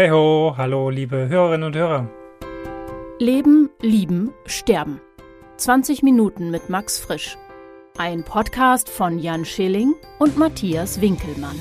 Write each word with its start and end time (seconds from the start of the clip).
Hey 0.00 0.10
ho, 0.10 0.54
hallo 0.56 0.90
liebe 0.90 1.28
Hörerinnen 1.28 1.66
und 1.66 1.74
Hörer. 1.74 2.08
Leben, 3.18 3.68
Lieben, 3.82 4.30
Sterben. 4.46 5.00
20 5.56 6.04
Minuten 6.04 6.52
mit 6.52 6.70
Max 6.70 7.00
Frisch. 7.00 7.36
Ein 7.98 8.22
Podcast 8.22 8.88
von 8.88 9.18
Jan 9.18 9.44
Schilling 9.44 9.96
und 10.20 10.38
Matthias 10.38 11.00
Winkelmann. 11.00 11.56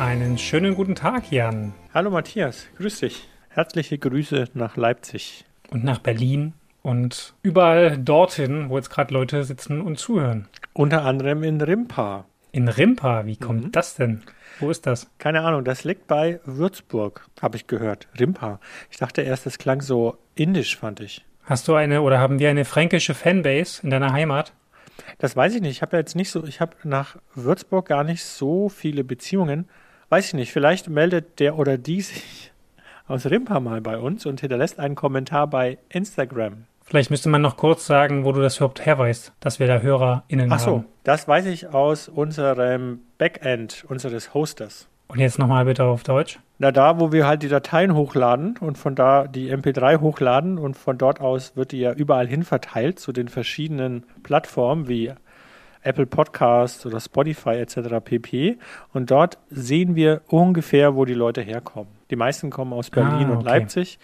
Einen 0.00 0.36
schönen 0.36 0.74
guten 0.74 0.96
Tag, 0.96 1.30
Jan. 1.30 1.74
Hallo 1.94 2.10
Matthias, 2.10 2.66
grüß 2.76 2.98
dich. 2.98 3.28
Herzliche 3.50 3.96
Grüße 3.96 4.46
nach 4.54 4.76
Leipzig. 4.76 5.44
Und 5.70 5.84
nach 5.84 6.00
Berlin 6.00 6.54
und 6.82 7.34
überall 7.42 7.98
dorthin, 7.98 8.68
wo 8.68 8.78
jetzt 8.78 8.90
gerade 8.90 9.14
Leute 9.14 9.44
sitzen 9.44 9.80
und 9.80 10.00
zuhören. 10.00 10.48
Unter 10.72 11.04
anderem 11.04 11.44
in 11.44 11.60
Rimpa. 11.60 12.24
In 12.54 12.68
Rimpa, 12.68 13.26
wie 13.26 13.36
kommt 13.36 13.64
mhm. 13.64 13.72
das 13.72 13.96
denn? 13.96 14.22
Wo 14.60 14.70
ist 14.70 14.86
das? 14.86 15.10
Keine 15.18 15.40
Ahnung, 15.40 15.64
das 15.64 15.82
liegt 15.82 16.06
bei 16.06 16.38
Würzburg, 16.44 17.28
habe 17.42 17.56
ich 17.56 17.66
gehört. 17.66 18.06
Rimpa. 18.16 18.60
Ich 18.92 18.98
dachte 18.98 19.22
erst, 19.22 19.44
das 19.44 19.58
klang 19.58 19.80
so 19.80 20.18
indisch, 20.36 20.76
fand 20.76 21.00
ich. 21.00 21.24
Hast 21.42 21.66
du 21.66 21.74
eine 21.74 22.02
oder 22.02 22.20
haben 22.20 22.38
wir 22.38 22.50
eine 22.50 22.64
fränkische 22.64 23.14
Fanbase 23.14 23.82
in 23.82 23.90
deiner 23.90 24.12
Heimat? 24.12 24.52
Das 25.18 25.34
weiß 25.34 25.56
ich 25.56 25.62
nicht. 25.62 25.72
Ich 25.72 25.82
habe 25.82 25.96
ja 25.96 25.98
jetzt 25.98 26.14
nicht 26.14 26.30
so, 26.30 26.44
ich 26.44 26.60
habe 26.60 26.76
nach 26.84 27.16
Würzburg 27.34 27.88
gar 27.88 28.04
nicht 28.04 28.22
so 28.22 28.68
viele 28.68 29.02
Beziehungen. 29.02 29.68
Weiß 30.08 30.28
ich 30.28 30.34
nicht. 30.34 30.52
Vielleicht 30.52 30.88
meldet 30.88 31.40
der 31.40 31.58
oder 31.58 31.76
die 31.76 32.02
sich 32.02 32.52
aus 33.08 33.26
Rimpa 33.26 33.58
mal 33.58 33.80
bei 33.80 33.98
uns 33.98 34.26
und 34.26 34.40
hinterlässt 34.40 34.78
einen 34.78 34.94
Kommentar 34.94 35.48
bei 35.48 35.78
Instagram. 35.88 36.66
Vielleicht 36.84 37.10
müsste 37.10 37.30
man 37.30 37.40
noch 37.40 37.56
kurz 37.56 37.86
sagen, 37.86 38.24
wo 38.24 38.32
du 38.32 38.42
das 38.42 38.56
überhaupt 38.58 38.84
herweißt, 38.84 39.32
dass 39.40 39.58
wir 39.58 39.66
da 39.66 39.78
HörerInnen 39.78 40.52
Ach 40.52 40.58
so, 40.60 40.70
haben. 40.72 40.84
das 41.02 41.26
weiß 41.26 41.46
ich 41.46 41.68
aus 41.68 42.08
unserem 42.08 43.00
Backend 43.16 43.84
unseres 43.88 44.34
Hosters. 44.34 44.86
Und 45.08 45.18
jetzt 45.18 45.38
nochmal 45.38 45.64
bitte 45.64 45.84
auf 45.84 46.02
Deutsch. 46.02 46.38
Na, 46.58 46.72
da, 46.72 47.00
wo 47.00 47.10
wir 47.10 47.26
halt 47.26 47.42
die 47.42 47.48
Dateien 47.48 47.94
hochladen 47.94 48.56
und 48.58 48.78
von 48.78 48.94
da 48.94 49.26
die 49.26 49.52
MP3 49.52 50.00
hochladen 50.00 50.58
und 50.58 50.76
von 50.76 50.98
dort 50.98 51.20
aus 51.20 51.56
wird 51.56 51.72
die 51.72 51.80
ja 51.80 51.92
überall 51.92 52.26
hin 52.26 52.42
verteilt 52.42 52.98
zu 52.98 53.12
den 53.12 53.28
verschiedenen 53.28 54.04
Plattformen 54.22 54.86
wie 54.86 55.12
Apple 55.82 56.06
Podcasts 56.06 56.84
oder 56.86 57.00
Spotify 57.00 57.56
etc. 57.56 58.00
pp. 58.02 58.58
Und 58.92 59.10
dort 59.10 59.38
sehen 59.50 59.94
wir 59.94 60.22
ungefähr, 60.28 60.96
wo 60.96 61.04
die 61.04 61.14
Leute 61.14 61.42
herkommen. 61.42 61.88
Die 62.10 62.16
meisten 62.16 62.50
kommen 62.50 62.72
aus 62.72 62.90
Berlin 62.90 63.12
ah, 63.12 63.20
okay. 63.22 63.32
und 63.32 63.44
Leipzig 63.44 63.98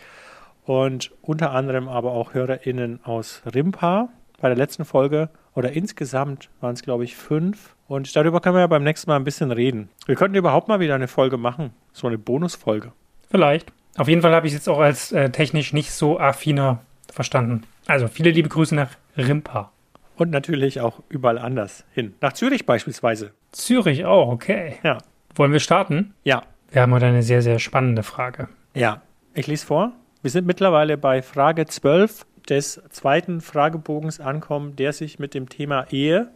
und 0.64 1.10
unter 1.22 1.52
anderem 1.52 1.88
aber 1.88 2.12
auch 2.12 2.34
HörerInnen 2.34 3.00
aus 3.04 3.42
Rimpa 3.54 4.08
bei 4.40 4.48
der 4.48 4.56
letzten 4.56 4.84
Folge 4.84 5.28
oder 5.54 5.72
insgesamt 5.72 6.48
waren 6.60 6.74
es, 6.74 6.82
glaube 6.82 7.04
ich, 7.04 7.16
fünf. 7.16 7.74
Und 7.88 8.14
darüber 8.14 8.40
können 8.40 8.54
wir 8.56 8.60
ja 8.60 8.66
beim 8.66 8.84
nächsten 8.84 9.10
Mal 9.10 9.16
ein 9.16 9.24
bisschen 9.24 9.50
reden. 9.50 9.88
Wir 10.06 10.14
könnten 10.14 10.36
überhaupt 10.36 10.68
mal 10.68 10.80
wieder 10.80 10.94
eine 10.94 11.08
Folge 11.08 11.36
machen, 11.36 11.72
so 11.92 12.06
eine 12.06 12.18
Bonusfolge. 12.18 12.92
Vielleicht. 13.30 13.72
Auf 13.96 14.08
jeden 14.08 14.22
Fall 14.22 14.34
habe 14.34 14.46
ich 14.46 14.52
es 14.52 14.60
jetzt 14.60 14.68
auch 14.68 14.78
als 14.78 15.12
äh, 15.12 15.30
technisch 15.30 15.72
nicht 15.72 15.90
so 15.90 16.18
affiner 16.18 16.80
verstanden. 17.12 17.64
Also 17.86 18.06
viele 18.06 18.30
liebe 18.30 18.48
Grüße 18.48 18.74
nach 18.74 18.90
Rimpa. 19.16 19.72
Und 20.16 20.30
natürlich 20.30 20.80
auch 20.80 21.02
überall 21.08 21.38
anders 21.38 21.84
hin. 21.92 22.14
Nach 22.20 22.32
Zürich 22.34 22.66
beispielsweise. 22.66 23.32
Zürich 23.52 24.04
auch, 24.04 24.28
okay. 24.28 24.76
Ja. 24.82 24.98
Wollen 25.34 25.52
wir 25.52 25.60
starten? 25.60 26.14
Ja. 26.24 26.42
Wir 26.70 26.82
haben 26.82 26.92
heute 26.92 27.06
eine 27.06 27.22
sehr, 27.22 27.42
sehr 27.42 27.58
spannende 27.58 28.02
Frage. 28.02 28.48
Ja. 28.74 29.02
Ich 29.34 29.46
lese 29.46 29.66
vor. 29.66 29.92
Wir 30.22 30.30
sind 30.30 30.46
mittlerweile 30.46 30.98
bei 30.98 31.22
Frage 31.22 31.64
12 31.64 32.26
des 32.46 32.82
zweiten 32.90 33.40
Fragebogens 33.40 34.20
ankommen, 34.20 34.76
der 34.76 34.92
sich 34.92 35.18
mit 35.18 35.32
dem 35.32 35.48
Thema 35.48 35.86
Ehe 35.90 36.30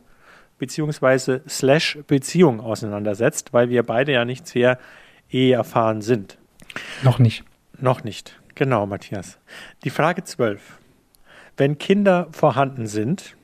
bzw. 0.58 1.40
Slash 1.46 1.98
Beziehung 2.06 2.60
auseinandersetzt, 2.60 3.52
weil 3.52 3.68
wir 3.68 3.82
beide 3.82 4.12
ja 4.12 4.24
nicht 4.24 4.46
sehr 4.46 4.78
eheerfahren 5.28 6.00
sind. 6.00 6.38
Noch 7.02 7.18
nicht. 7.18 7.44
Noch 7.78 8.04
nicht. 8.04 8.40
Genau, 8.54 8.86
Matthias. 8.86 9.38
Die 9.84 9.90
Frage 9.90 10.24
12. 10.24 10.78
Wenn 11.58 11.76
Kinder 11.76 12.28
vorhanden 12.32 12.86
sind, 12.86 13.36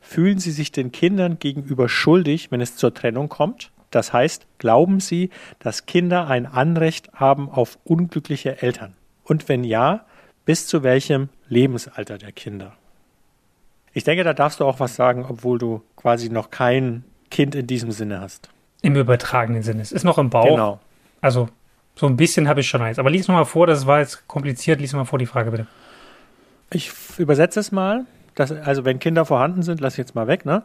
fühlen 0.00 0.40
Sie 0.40 0.50
sich 0.50 0.72
den 0.72 0.90
Kindern 0.90 1.38
gegenüber 1.38 1.88
schuldig, 1.88 2.50
wenn 2.50 2.60
es 2.60 2.76
zur 2.76 2.92
Trennung 2.92 3.28
kommt? 3.28 3.70
Das 3.92 4.12
heißt, 4.12 4.48
glauben 4.58 4.98
Sie, 4.98 5.30
dass 5.60 5.86
Kinder 5.86 6.26
ein 6.26 6.46
Anrecht 6.46 7.12
haben 7.12 7.48
auf 7.48 7.78
unglückliche 7.84 8.62
Eltern? 8.62 8.94
Und 9.26 9.48
wenn 9.48 9.64
ja, 9.64 10.06
bis 10.44 10.66
zu 10.66 10.82
welchem 10.82 11.28
Lebensalter 11.48 12.16
der 12.16 12.32
Kinder? 12.32 12.72
Ich 13.92 14.04
denke, 14.04 14.24
da 14.24 14.32
darfst 14.32 14.60
du 14.60 14.64
auch 14.64 14.78
was 14.78 14.94
sagen, 14.94 15.26
obwohl 15.28 15.58
du 15.58 15.82
quasi 15.96 16.28
noch 16.28 16.50
kein 16.50 17.04
Kind 17.30 17.54
in 17.54 17.66
diesem 17.66 17.90
Sinne 17.90 18.20
hast. 18.20 18.48
Im 18.82 18.94
übertragenen 18.94 19.62
Sinne. 19.62 19.82
Es 19.82 19.90
ist 19.90 20.04
noch 20.04 20.18
im 20.18 20.30
Bauch. 20.30 20.44
Genau. 20.44 20.80
Also 21.20 21.48
so 21.96 22.06
ein 22.06 22.16
bisschen 22.16 22.48
habe 22.48 22.60
ich 22.60 22.68
schon 22.68 22.82
eins. 22.82 22.98
Aber 22.98 23.10
lies 23.10 23.26
mal 23.26 23.44
vor, 23.44 23.66
das 23.66 23.86
war 23.86 23.98
jetzt 23.98 24.28
kompliziert. 24.28 24.80
Lies 24.80 24.92
mal 24.92 25.06
vor 25.06 25.18
die 25.18 25.26
Frage 25.26 25.50
bitte. 25.50 25.66
Ich 26.70 26.92
übersetze 27.18 27.58
es 27.58 27.72
mal. 27.72 28.04
Das, 28.34 28.52
also 28.52 28.84
wenn 28.84 28.98
Kinder 28.98 29.24
vorhanden 29.24 29.62
sind, 29.62 29.80
lass 29.80 29.94
ich 29.94 29.98
jetzt 29.98 30.14
mal 30.14 30.26
weg, 30.26 30.44
ne? 30.44 30.62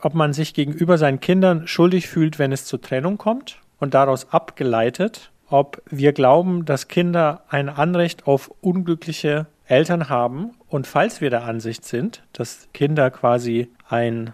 Ob 0.00 0.14
man 0.14 0.32
sich 0.32 0.54
gegenüber 0.54 0.98
seinen 0.98 1.18
Kindern 1.18 1.66
schuldig 1.66 2.06
fühlt, 2.06 2.38
wenn 2.38 2.52
es 2.52 2.64
zur 2.64 2.80
Trennung 2.80 3.18
kommt 3.18 3.58
und 3.80 3.92
daraus 3.92 4.32
abgeleitet, 4.32 5.32
ob 5.50 5.82
wir 5.90 6.12
glauben, 6.12 6.64
dass 6.64 6.88
Kinder 6.88 7.42
ein 7.48 7.68
Anrecht 7.68 8.26
auf 8.26 8.50
unglückliche 8.60 9.46
Eltern 9.66 10.08
haben 10.08 10.52
und 10.68 10.86
falls 10.86 11.20
wir 11.20 11.30
der 11.30 11.44
Ansicht 11.44 11.84
sind, 11.84 12.22
dass 12.32 12.68
Kinder 12.72 13.10
quasi 13.10 13.68
ein 13.88 14.32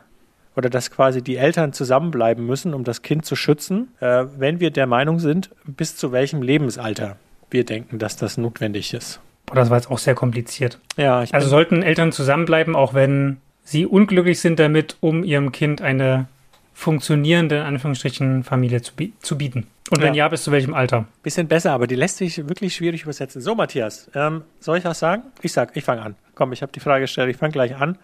oder 0.56 0.70
dass 0.70 0.90
quasi 0.90 1.22
die 1.22 1.36
Eltern 1.36 1.72
zusammenbleiben 1.72 2.46
müssen, 2.46 2.74
um 2.74 2.84
das 2.84 3.02
Kind 3.02 3.24
zu 3.24 3.34
schützen, 3.34 3.88
äh, 4.00 4.24
wenn 4.36 4.60
wir 4.60 4.70
der 4.70 4.86
Meinung 4.86 5.18
sind, 5.18 5.50
bis 5.64 5.96
zu 5.96 6.12
welchem 6.12 6.42
Lebensalter 6.42 7.16
wir 7.50 7.64
denken, 7.64 7.98
dass 7.98 8.16
das 8.16 8.36
notwendig 8.36 8.94
ist. 8.94 9.20
Boah, 9.46 9.56
das 9.56 9.70
war 9.70 9.78
jetzt 9.78 9.90
auch 9.90 9.98
sehr 9.98 10.14
kompliziert. 10.14 10.78
Ja, 10.96 11.24
also 11.32 11.48
sollten 11.48 11.82
Eltern 11.82 12.12
zusammenbleiben, 12.12 12.76
auch 12.76 12.94
wenn 12.94 13.38
sie 13.64 13.86
unglücklich 13.86 14.40
sind 14.40 14.58
damit, 14.58 14.96
um 15.00 15.24
ihrem 15.24 15.52
Kind 15.52 15.82
eine 15.82 16.26
funktionierende, 16.72 17.56
in 17.56 17.62
Anführungsstrichen, 17.62 18.44
Familie 18.44 18.82
zu, 18.82 18.92
zu 19.20 19.38
bieten. 19.38 19.66
Und 19.94 20.02
wenn 20.02 20.14
ja. 20.14 20.24
ja, 20.24 20.28
bis 20.28 20.44
zu 20.44 20.52
welchem 20.52 20.74
Alter? 20.74 21.06
Bisschen 21.22 21.48
besser, 21.48 21.72
aber 21.72 21.86
die 21.86 21.94
lässt 21.94 22.16
sich 22.16 22.48
wirklich 22.48 22.74
schwierig 22.74 23.02
übersetzen. 23.02 23.40
So, 23.40 23.54
Matthias, 23.54 24.10
ähm, 24.14 24.42
soll 24.60 24.78
ich 24.78 24.84
was 24.84 24.98
sagen? 24.98 25.24
Ich 25.42 25.52
sag, 25.52 25.76
ich 25.76 25.84
fange 25.84 26.02
an. 26.02 26.16
Komm, 26.34 26.52
ich 26.52 26.62
habe 26.62 26.72
die 26.72 26.80
Frage 26.80 27.02
gestellt, 27.02 27.30
ich 27.30 27.36
fange 27.36 27.52
gleich 27.52 27.76
an. 27.76 27.98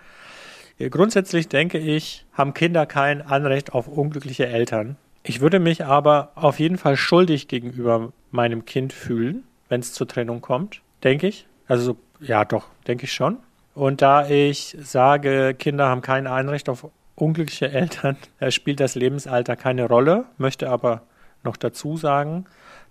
Äh, 0.78 0.90
grundsätzlich 0.90 1.48
denke 1.48 1.78
ich, 1.78 2.26
haben 2.32 2.54
Kinder 2.54 2.86
kein 2.86 3.22
Anrecht 3.22 3.72
auf 3.72 3.88
unglückliche 3.88 4.46
Eltern. 4.46 4.96
Ich 5.22 5.40
würde 5.40 5.58
mich 5.58 5.84
aber 5.84 6.32
auf 6.34 6.58
jeden 6.58 6.78
Fall 6.78 6.96
schuldig 6.96 7.48
gegenüber 7.48 8.12
meinem 8.30 8.64
Kind 8.64 8.92
fühlen, 8.92 9.44
wenn 9.68 9.80
es 9.80 9.92
zur 9.92 10.08
Trennung 10.08 10.40
kommt, 10.40 10.80
denke 11.04 11.26
ich. 11.26 11.46
Also 11.66 11.96
ja, 12.20 12.44
doch, 12.44 12.66
denke 12.86 13.04
ich 13.04 13.12
schon. 13.12 13.38
Und 13.74 14.02
da 14.02 14.28
ich 14.28 14.76
sage, 14.80 15.54
Kinder 15.58 15.88
haben 15.88 16.02
kein 16.02 16.26
Anrecht 16.26 16.68
auf 16.68 16.88
unglückliche 17.14 17.70
Eltern, 17.70 18.16
spielt 18.48 18.80
das 18.80 18.94
Lebensalter 18.94 19.56
keine 19.56 19.86
Rolle, 19.86 20.24
möchte 20.38 20.70
aber 20.70 21.02
noch 21.44 21.56
dazu 21.56 21.96
sagen, 21.96 22.46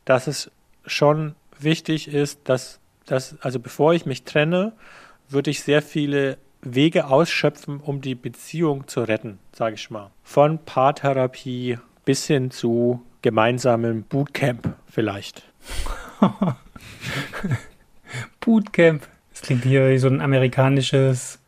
dass 0.05 0.27
es 0.27 0.51
schon 0.85 1.35
wichtig 1.59 2.07
ist, 2.07 2.41
dass, 2.45 2.79
dass, 3.05 3.37
also 3.41 3.59
bevor 3.59 3.93
ich 3.93 4.05
mich 4.05 4.23
trenne, 4.23 4.73
würde 5.29 5.51
ich 5.51 5.61
sehr 5.61 5.81
viele 5.81 6.37
Wege 6.61 7.07
ausschöpfen, 7.07 7.79
um 7.79 8.01
die 8.01 8.15
Beziehung 8.15 8.87
zu 8.87 9.01
retten, 9.01 9.39
sage 9.53 9.75
ich 9.75 9.89
mal. 9.89 10.11
Von 10.23 10.59
Paartherapie 10.59 11.77
bis 12.05 12.25
hin 12.27 12.51
zu 12.51 13.03
gemeinsamem 13.21 14.03
Bootcamp 14.03 14.75
vielleicht. 14.87 15.43
Bootcamp. 18.39 19.07
Das 19.31 19.41
klingt 19.41 19.63
hier 19.63 19.89
wie 19.89 19.97
so 19.97 20.07
ein 20.07 20.21
amerikanisches, 20.21 21.39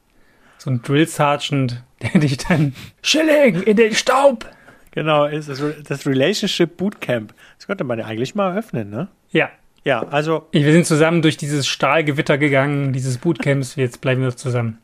so 0.58 0.70
ein 0.70 0.82
Drill 0.82 1.08
Sergeant, 1.08 1.84
der 2.02 2.22
dich 2.22 2.38
dann 2.38 2.74
Schilling 3.02 3.64
in 3.64 3.76
den 3.76 3.94
Staub 3.96 4.46
Genau, 4.92 5.26
ist 5.26 5.50
das, 5.50 5.64
das 5.88 6.06
Relationship 6.06 6.78
Bootcamp. 6.78 7.34
Das 7.58 7.68
könnte 7.68 7.84
man 7.84 8.00
ja 8.00 8.06
eigentlich 8.06 8.36
mal 8.36 8.58
öffnen, 8.58 8.90
ne? 8.90 9.08
Ja. 9.32 9.50
Ja, 9.84 10.04
also. 10.10 10.48
Wir 10.52 10.72
sind 10.72 10.86
zusammen 10.86 11.24
durch 11.24 11.38
dieses 11.38 11.68
Stahlgewitter 11.68 12.38
gegangen, 12.38 12.94
dieses 12.94 13.18
Bootcamps, 13.18 13.76
jetzt 13.78 14.00
bleiben 14.00 14.22
wir 14.22 14.36
zusammen. 14.36 14.78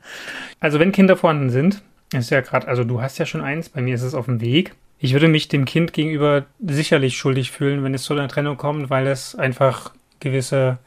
Also, 0.59 0.79
wenn 0.79 0.91
Kinder 0.91 1.15
vorhanden 1.15 1.51
sind, 1.51 1.83
ist 2.13 2.31
ja 2.31 2.41
gerade, 2.41 2.67
also 2.67 2.83
du 2.83 3.01
hast 3.01 3.19
ja 3.19 3.27
schon 3.27 3.41
eins, 3.41 3.69
bei 3.69 3.81
mir 3.81 3.93
ist 3.93 4.01
es 4.01 4.15
auf 4.15 4.25
dem 4.25 4.41
Weg. 4.41 4.73
Ich 4.99 5.13
würde 5.13 5.27
mich 5.27 5.47
dem 5.47 5.65
Kind 5.65 5.93
gegenüber 5.93 6.45
sicherlich 6.59 7.17
schuldig 7.17 7.51
fühlen, 7.51 7.83
wenn 7.83 7.93
es 7.93 8.03
zu 8.03 8.13
einer 8.13 8.27
Trennung 8.27 8.57
kommt, 8.57 8.89
weil 8.89 9.05
es 9.05 9.35
einfach 9.35 9.93
gewisse 10.19 10.79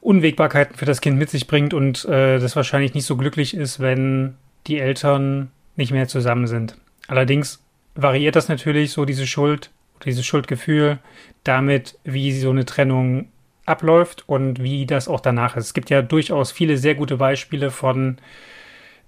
Unwägbarkeiten 0.00 0.76
für 0.76 0.86
das 0.86 1.02
Kind 1.02 1.18
mit 1.18 1.28
sich 1.28 1.46
bringt 1.46 1.74
und 1.74 2.04
äh, 2.06 2.38
das 2.38 2.56
wahrscheinlich 2.56 2.94
nicht 2.94 3.04
so 3.04 3.16
glücklich 3.16 3.54
ist, 3.54 3.80
wenn 3.80 4.36
die 4.66 4.78
Eltern 4.78 5.50
nicht 5.74 5.92
mehr 5.92 6.08
zusammen 6.08 6.46
sind. 6.46 6.78
Allerdings 7.08 7.62
variiert 7.96 8.36
das 8.36 8.48
natürlich 8.48 8.92
so 8.92 9.04
diese 9.04 9.26
Schuld, 9.26 9.70
dieses 10.04 10.24
Schuldgefühl 10.24 10.98
damit, 11.44 11.98
wie 12.04 12.32
so 12.32 12.50
eine 12.50 12.64
Trennung 12.64 13.28
abläuft 13.64 14.24
und 14.28 14.62
wie 14.62 14.86
das 14.86 15.08
auch 15.08 15.20
danach 15.20 15.56
ist. 15.56 15.66
Es 15.66 15.74
gibt 15.74 15.90
ja 15.90 16.02
durchaus 16.02 16.52
viele 16.52 16.76
sehr 16.76 16.94
gute 16.94 17.16
Beispiele 17.16 17.70
von 17.70 18.18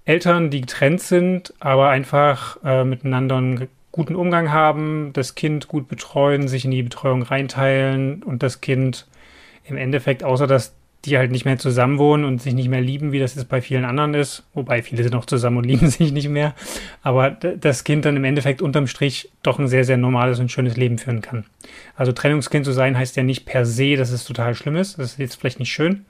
Eltern, 0.05 0.49
die 0.49 0.61
getrennt 0.61 1.01
sind, 1.01 1.53
aber 1.59 1.89
einfach 1.89 2.57
äh, 2.63 2.83
miteinander 2.83 3.39
ein 3.39 3.67
guten 3.91 4.15
Umgang 4.15 4.51
haben, 4.51 5.11
das 5.13 5.35
Kind 5.35 5.67
gut 5.67 5.87
betreuen, 5.87 6.47
sich 6.47 6.65
in 6.65 6.71
die 6.71 6.83
Betreuung 6.83 7.21
reinteilen 7.21 8.23
und 8.23 8.43
das 8.43 8.61
Kind 8.61 9.07
im 9.65 9.77
Endeffekt, 9.77 10.23
außer 10.23 10.47
dass 10.47 10.75
die 11.05 11.17
halt 11.17 11.31
nicht 11.31 11.45
mehr 11.45 11.57
zusammenwohnen 11.57 12.25
und 12.25 12.41
sich 12.41 12.53
nicht 12.53 12.67
mehr 12.67 12.81
lieben, 12.81 13.11
wie 13.11 13.19
das 13.19 13.35
jetzt 13.35 13.47
bei 13.47 13.61
vielen 13.61 13.85
anderen 13.85 14.13
ist, 14.13 14.43
wobei 14.53 14.81
viele 14.83 15.03
sind 15.03 15.13
noch 15.13 15.25
zusammen 15.25 15.57
und 15.57 15.63
lieben 15.65 15.89
sich 15.89 16.11
nicht 16.11 16.29
mehr, 16.29 16.53
aber 17.01 17.31
das 17.31 17.83
Kind 17.83 18.05
dann 18.05 18.17
im 18.17 18.23
Endeffekt 18.25 18.61
unterm 18.61 18.87
Strich 18.87 19.31
doch 19.43 19.59
ein 19.59 19.67
sehr, 19.67 19.85
sehr 19.85 19.97
normales 19.97 20.39
und 20.39 20.51
schönes 20.51 20.75
Leben 20.75 20.97
führen 20.97 21.21
kann. 21.21 21.45
Also 21.95 22.11
Trennungskind 22.11 22.65
zu 22.65 22.71
sein 22.71 22.97
heißt 22.97 23.15
ja 23.15 23.23
nicht 23.23 23.45
per 23.45 23.65
se, 23.65 23.95
dass 23.95 24.11
es 24.11 24.25
total 24.25 24.55
schlimm 24.55 24.75
ist. 24.75 24.99
Das 24.99 25.11
ist 25.11 25.19
jetzt 25.19 25.35
vielleicht 25.35 25.59
nicht 25.59 25.71
schön, 25.71 26.05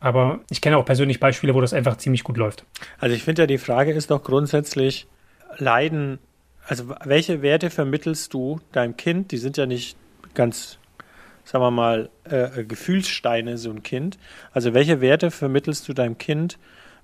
aber 0.00 0.40
ich 0.50 0.60
kenne 0.60 0.76
auch 0.76 0.84
persönlich 0.84 1.20
Beispiele, 1.20 1.54
wo 1.54 1.60
das 1.60 1.72
einfach 1.72 1.96
ziemlich 1.96 2.24
gut 2.24 2.36
läuft. 2.36 2.64
Also 2.98 3.16
ich 3.16 3.22
finde 3.22 3.42
ja, 3.42 3.46
die 3.46 3.58
Frage 3.58 3.92
ist 3.92 4.10
doch 4.10 4.22
grundsätzlich, 4.22 5.06
leiden, 5.56 6.18
also 6.66 6.94
welche 7.04 7.42
Werte 7.42 7.70
vermittelst 7.70 8.34
du 8.34 8.60
deinem 8.72 8.96
Kind? 8.96 9.32
Die 9.32 9.38
sind 9.38 9.56
ja 9.56 9.66
nicht 9.66 9.96
ganz 10.34 10.78
sagen 11.44 11.64
wir 11.64 11.70
mal, 11.70 12.10
äh, 12.24 12.64
Gefühlssteine, 12.64 13.58
so 13.58 13.70
ein 13.70 13.82
Kind. 13.82 14.18
Also 14.52 14.74
welche 14.74 15.00
Werte 15.00 15.30
vermittelst 15.30 15.88
du 15.88 15.92
deinem 15.92 16.18
Kind, 16.18 16.58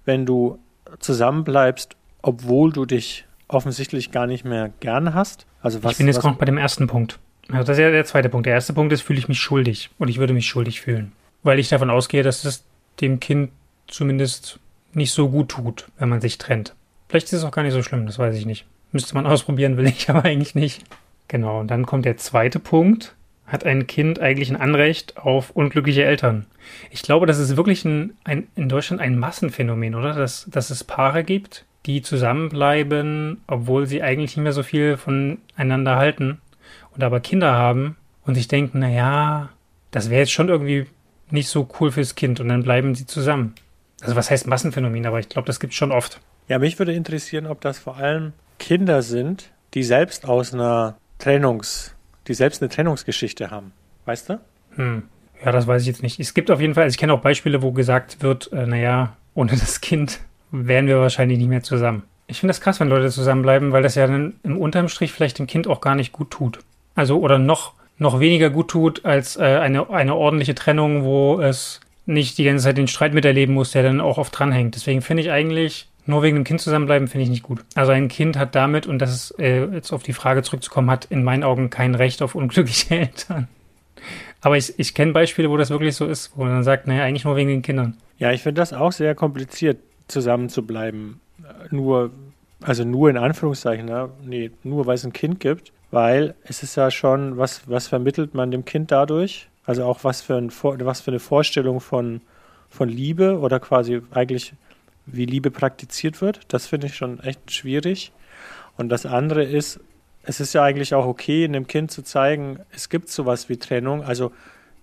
wenn 0.04 0.26
du 0.26 0.58
zusammenbleibst, 0.98 1.96
obwohl 2.22 2.72
du 2.72 2.84
dich 2.86 3.24
offensichtlich 3.48 4.10
gar 4.10 4.26
nicht 4.26 4.44
mehr 4.44 4.70
gern 4.80 5.14
hast? 5.14 5.46
Also 5.62 5.82
was, 5.82 5.92
ich 5.92 5.98
bin 5.98 6.06
jetzt 6.06 6.22
noch 6.22 6.36
bei 6.36 6.44
dem 6.44 6.58
ersten 6.58 6.86
Punkt. 6.86 7.18
Also 7.48 7.64
das 7.64 7.78
ist 7.78 7.82
ja 7.82 7.90
der 7.90 8.04
zweite 8.04 8.28
Punkt. 8.28 8.46
Der 8.46 8.54
erste 8.54 8.72
Punkt 8.72 8.92
ist, 8.92 9.02
fühle 9.02 9.18
ich 9.18 9.28
mich 9.28 9.38
schuldig 9.40 9.90
und 9.98 10.08
ich 10.08 10.18
würde 10.18 10.32
mich 10.32 10.46
schuldig 10.46 10.80
fühlen, 10.80 11.12
weil 11.42 11.58
ich 11.58 11.68
davon 11.68 11.90
ausgehe, 11.90 12.22
dass 12.22 12.44
es 12.44 12.64
dem 13.00 13.20
Kind 13.20 13.50
zumindest 13.86 14.58
nicht 14.92 15.12
so 15.12 15.28
gut 15.28 15.50
tut, 15.50 15.86
wenn 15.98 16.08
man 16.08 16.20
sich 16.20 16.38
trennt. 16.38 16.74
Vielleicht 17.08 17.26
ist 17.26 17.34
es 17.34 17.44
auch 17.44 17.52
gar 17.52 17.62
nicht 17.62 17.72
so 17.72 17.82
schlimm, 17.82 18.06
das 18.06 18.18
weiß 18.18 18.34
ich 18.36 18.46
nicht. 18.46 18.66
Müsste 18.92 19.14
man 19.14 19.26
ausprobieren, 19.26 19.76
will 19.76 19.86
ich 19.86 20.08
aber 20.10 20.24
eigentlich 20.24 20.54
nicht. 20.54 20.84
Genau, 21.28 21.60
und 21.60 21.70
dann 21.70 21.86
kommt 21.86 22.04
der 22.04 22.16
zweite 22.16 22.58
Punkt 22.58 23.15
hat 23.46 23.64
ein 23.64 23.86
Kind 23.86 24.18
eigentlich 24.18 24.50
ein 24.50 24.60
Anrecht 24.60 25.16
auf 25.18 25.50
unglückliche 25.50 26.04
Eltern. 26.04 26.46
Ich 26.90 27.02
glaube, 27.02 27.26
das 27.26 27.38
ist 27.38 27.56
wirklich 27.56 27.84
ein, 27.84 28.14
ein, 28.24 28.48
in 28.56 28.68
Deutschland 28.68 29.00
ein 29.00 29.18
Massenphänomen, 29.18 29.94
oder? 29.94 30.14
Dass, 30.14 30.46
dass 30.50 30.70
es 30.70 30.84
Paare 30.84 31.22
gibt, 31.22 31.64
die 31.86 32.02
zusammenbleiben, 32.02 33.40
obwohl 33.46 33.86
sie 33.86 34.02
eigentlich 34.02 34.36
nicht 34.36 34.42
mehr 34.42 34.52
so 34.52 34.64
viel 34.64 34.96
voneinander 34.96 35.96
halten 35.96 36.40
und 36.92 37.04
aber 37.04 37.20
Kinder 37.20 37.52
haben 37.52 37.96
und 38.24 38.34
sich 38.34 38.48
denken, 38.48 38.80
na 38.80 38.88
ja, 38.88 39.50
das 39.92 40.10
wäre 40.10 40.20
jetzt 40.20 40.32
schon 40.32 40.48
irgendwie 40.48 40.86
nicht 41.30 41.48
so 41.48 41.68
cool 41.80 41.92
fürs 41.92 42.16
Kind 42.16 42.40
und 42.40 42.48
dann 42.48 42.64
bleiben 42.64 42.94
sie 42.94 43.06
zusammen. 43.06 43.54
Also 44.00 44.16
was 44.16 44.30
heißt 44.30 44.46
Massenphänomen, 44.46 45.06
aber 45.06 45.20
ich 45.20 45.28
glaube, 45.28 45.46
das 45.46 45.60
gibt 45.60 45.72
es 45.72 45.76
schon 45.76 45.92
oft. 45.92 46.20
Ja, 46.48 46.58
mich 46.58 46.78
würde 46.78 46.92
interessieren, 46.92 47.46
ob 47.46 47.60
das 47.60 47.78
vor 47.78 47.96
allem 47.96 48.32
Kinder 48.58 49.02
sind, 49.02 49.50
die 49.74 49.84
selbst 49.84 50.28
aus 50.28 50.52
einer 50.52 50.96
Trennungs- 51.20 51.95
die 52.28 52.34
selbst 52.34 52.62
eine 52.62 52.68
Trennungsgeschichte 52.68 53.50
haben. 53.50 53.72
Weißt 54.04 54.30
du? 54.30 54.40
Hm. 54.76 55.02
Ja, 55.44 55.52
das 55.52 55.66
weiß 55.66 55.82
ich 55.82 55.88
jetzt 55.88 56.02
nicht. 56.02 56.18
Es 56.18 56.34
gibt 56.34 56.50
auf 56.50 56.60
jeden 56.60 56.74
Fall, 56.74 56.84
also 56.84 56.94
ich 56.94 56.98
kenne 56.98 57.12
auch 57.12 57.20
Beispiele, 57.20 57.62
wo 57.62 57.72
gesagt 57.72 58.22
wird, 58.22 58.52
äh, 58.52 58.66
naja, 58.66 59.16
ohne 59.34 59.50
das 59.52 59.80
Kind 59.80 60.20
wären 60.50 60.86
wir 60.86 60.98
wahrscheinlich 60.98 61.38
nicht 61.38 61.48
mehr 61.48 61.62
zusammen. 61.62 62.02
Ich 62.26 62.40
finde 62.40 62.50
das 62.50 62.60
krass, 62.60 62.80
wenn 62.80 62.88
Leute 62.88 63.10
zusammenbleiben, 63.10 63.72
weil 63.72 63.82
das 63.82 63.94
ja 63.94 64.06
dann 64.06 64.34
im 64.42 64.58
Unterstrich 64.58 65.12
vielleicht 65.12 65.38
dem 65.38 65.46
Kind 65.46 65.68
auch 65.68 65.80
gar 65.80 65.94
nicht 65.94 66.12
gut 66.12 66.30
tut. 66.30 66.58
Also, 66.94 67.20
oder 67.20 67.38
noch, 67.38 67.74
noch 67.98 68.18
weniger 68.18 68.50
gut 68.50 68.68
tut 68.68 69.04
als 69.04 69.36
äh, 69.36 69.42
eine, 69.42 69.90
eine 69.90 70.14
ordentliche 70.14 70.54
Trennung, 70.54 71.04
wo 71.04 71.40
es 71.40 71.80
nicht 72.06 72.38
die 72.38 72.44
ganze 72.44 72.64
Zeit 72.64 72.78
den 72.78 72.88
Streit 72.88 73.14
miterleben 73.14 73.54
muss, 73.54 73.72
der 73.72 73.82
dann 73.82 74.00
auch 74.00 74.18
oft 74.18 74.36
dranhängt. 74.36 74.74
Deswegen 74.74 75.02
finde 75.02 75.22
ich 75.22 75.30
eigentlich 75.30 75.88
nur 76.06 76.22
wegen 76.22 76.36
dem 76.36 76.44
Kind 76.44 76.60
zusammenbleiben 76.60 77.08
finde 77.08 77.24
ich 77.24 77.30
nicht 77.30 77.42
gut. 77.42 77.64
Also 77.74 77.92
ein 77.92 78.08
Kind 78.08 78.38
hat 78.38 78.54
damit, 78.54 78.86
und 78.86 78.98
das 78.98 79.14
ist 79.14 79.38
äh, 79.38 79.66
jetzt 79.66 79.92
auf 79.92 80.02
die 80.02 80.12
Frage 80.12 80.42
zurückzukommen, 80.42 80.90
hat 80.90 81.06
in 81.06 81.24
meinen 81.24 81.42
Augen 81.42 81.70
kein 81.70 81.94
Recht 81.94 82.22
auf 82.22 82.34
unglückliche 82.34 82.94
Eltern. 83.00 83.48
Aber 84.40 84.56
ich, 84.56 84.78
ich 84.78 84.94
kenne 84.94 85.12
Beispiele, 85.12 85.50
wo 85.50 85.56
das 85.56 85.70
wirklich 85.70 85.96
so 85.96 86.06
ist, 86.06 86.32
wo 86.36 86.44
man 86.44 86.52
dann 86.52 86.62
sagt, 86.62 86.86
naja, 86.86 87.04
eigentlich 87.04 87.24
nur 87.24 87.36
wegen 87.36 87.48
den 87.48 87.62
Kindern. 87.62 87.96
Ja, 88.18 88.32
ich 88.32 88.42
finde 88.42 88.60
das 88.60 88.72
auch 88.72 88.92
sehr 88.92 89.14
kompliziert, 89.14 89.78
zusammen 90.08 90.48
zu 90.48 90.64
bleiben. 90.64 91.20
Nur, 91.70 92.12
also 92.62 92.84
nur 92.84 93.10
in 93.10 93.16
Anführungszeichen, 93.16 93.86
ne? 93.86 94.10
nee, 94.24 94.50
nur 94.62 94.86
weil 94.86 94.94
es 94.94 95.04
ein 95.04 95.12
Kind 95.12 95.40
gibt, 95.40 95.72
weil 95.90 96.34
es 96.44 96.62
ist 96.62 96.76
ja 96.76 96.90
schon, 96.90 97.38
was, 97.38 97.68
was 97.68 97.88
vermittelt 97.88 98.34
man 98.34 98.50
dem 98.50 98.64
Kind 98.64 98.92
dadurch? 98.92 99.48
Also 99.64 99.84
auch 99.84 100.04
was 100.04 100.20
für, 100.20 100.36
ein, 100.36 100.52
was 100.62 101.00
für 101.00 101.10
eine 101.10 101.18
Vorstellung 101.18 101.80
von, 101.80 102.20
von 102.70 102.88
Liebe 102.88 103.38
oder 103.40 103.58
quasi 103.58 104.00
eigentlich 104.12 104.52
wie 105.06 105.24
Liebe 105.24 105.50
praktiziert 105.50 106.20
wird. 106.20 106.40
Das 106.48 106.66
finde 106.66 106.88
ich 106.88 106.96
schon 106.96 107.20
echt 107.20 107.52
schwierig. 107.52 108.12
Und 108.76 108.88
das 108.88 109.06
andere 109.06 109.44
ist, 109.44 109.80
es 110.24 110.40
ist 110.40 110.52
ja 110.52 110.62
eigentlich 110.62 110.94
auch 110.94 111.06
okay, 111.06 111.44
einem 111.44 111.66
Kind 111.66 111.90
zu 111.90 112.02
zeigen, 112.02 112.58
es 112.72 112.88
gibt 112.88 113.08
sowas 113.08 113.48
wie 113.48 113.56
Trennung. 113.56 114.02
Also 114.02 114.32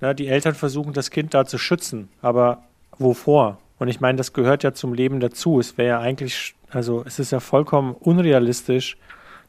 ne, 0.02 0.16
die 0.16 0.28
Eltern 0.28 0.56
versuchen, 0.56 0.94
das 0.94 1.12
Kind 1.12 1.34
da 1.34 1.46
zu 1.46 1.58
schützen. 1.58 2.10
Aber 2.22 2.64
wovor? 2.98 3.60
Und 3.80 3.90
ich 3.90 4.00
meine, 4.00 4.18
das 4.18 4.34
gehört 4.34 4.64
ja 4.64 4.74
zum 4.74 4.94
Leben 4.94 5.20
dazu. 5.20 5.60
Es 5.60 5.78
wäre 5.78 5.90
ja 5.90 6.00
eigentlich, 6.00 6.56
also 6.70 7.04
es 7.06 7.20
ist 7.20 7.32
ja 7.32 7.40
vollkommen 7.40 7.94
unrealistisch, 7.94 8.98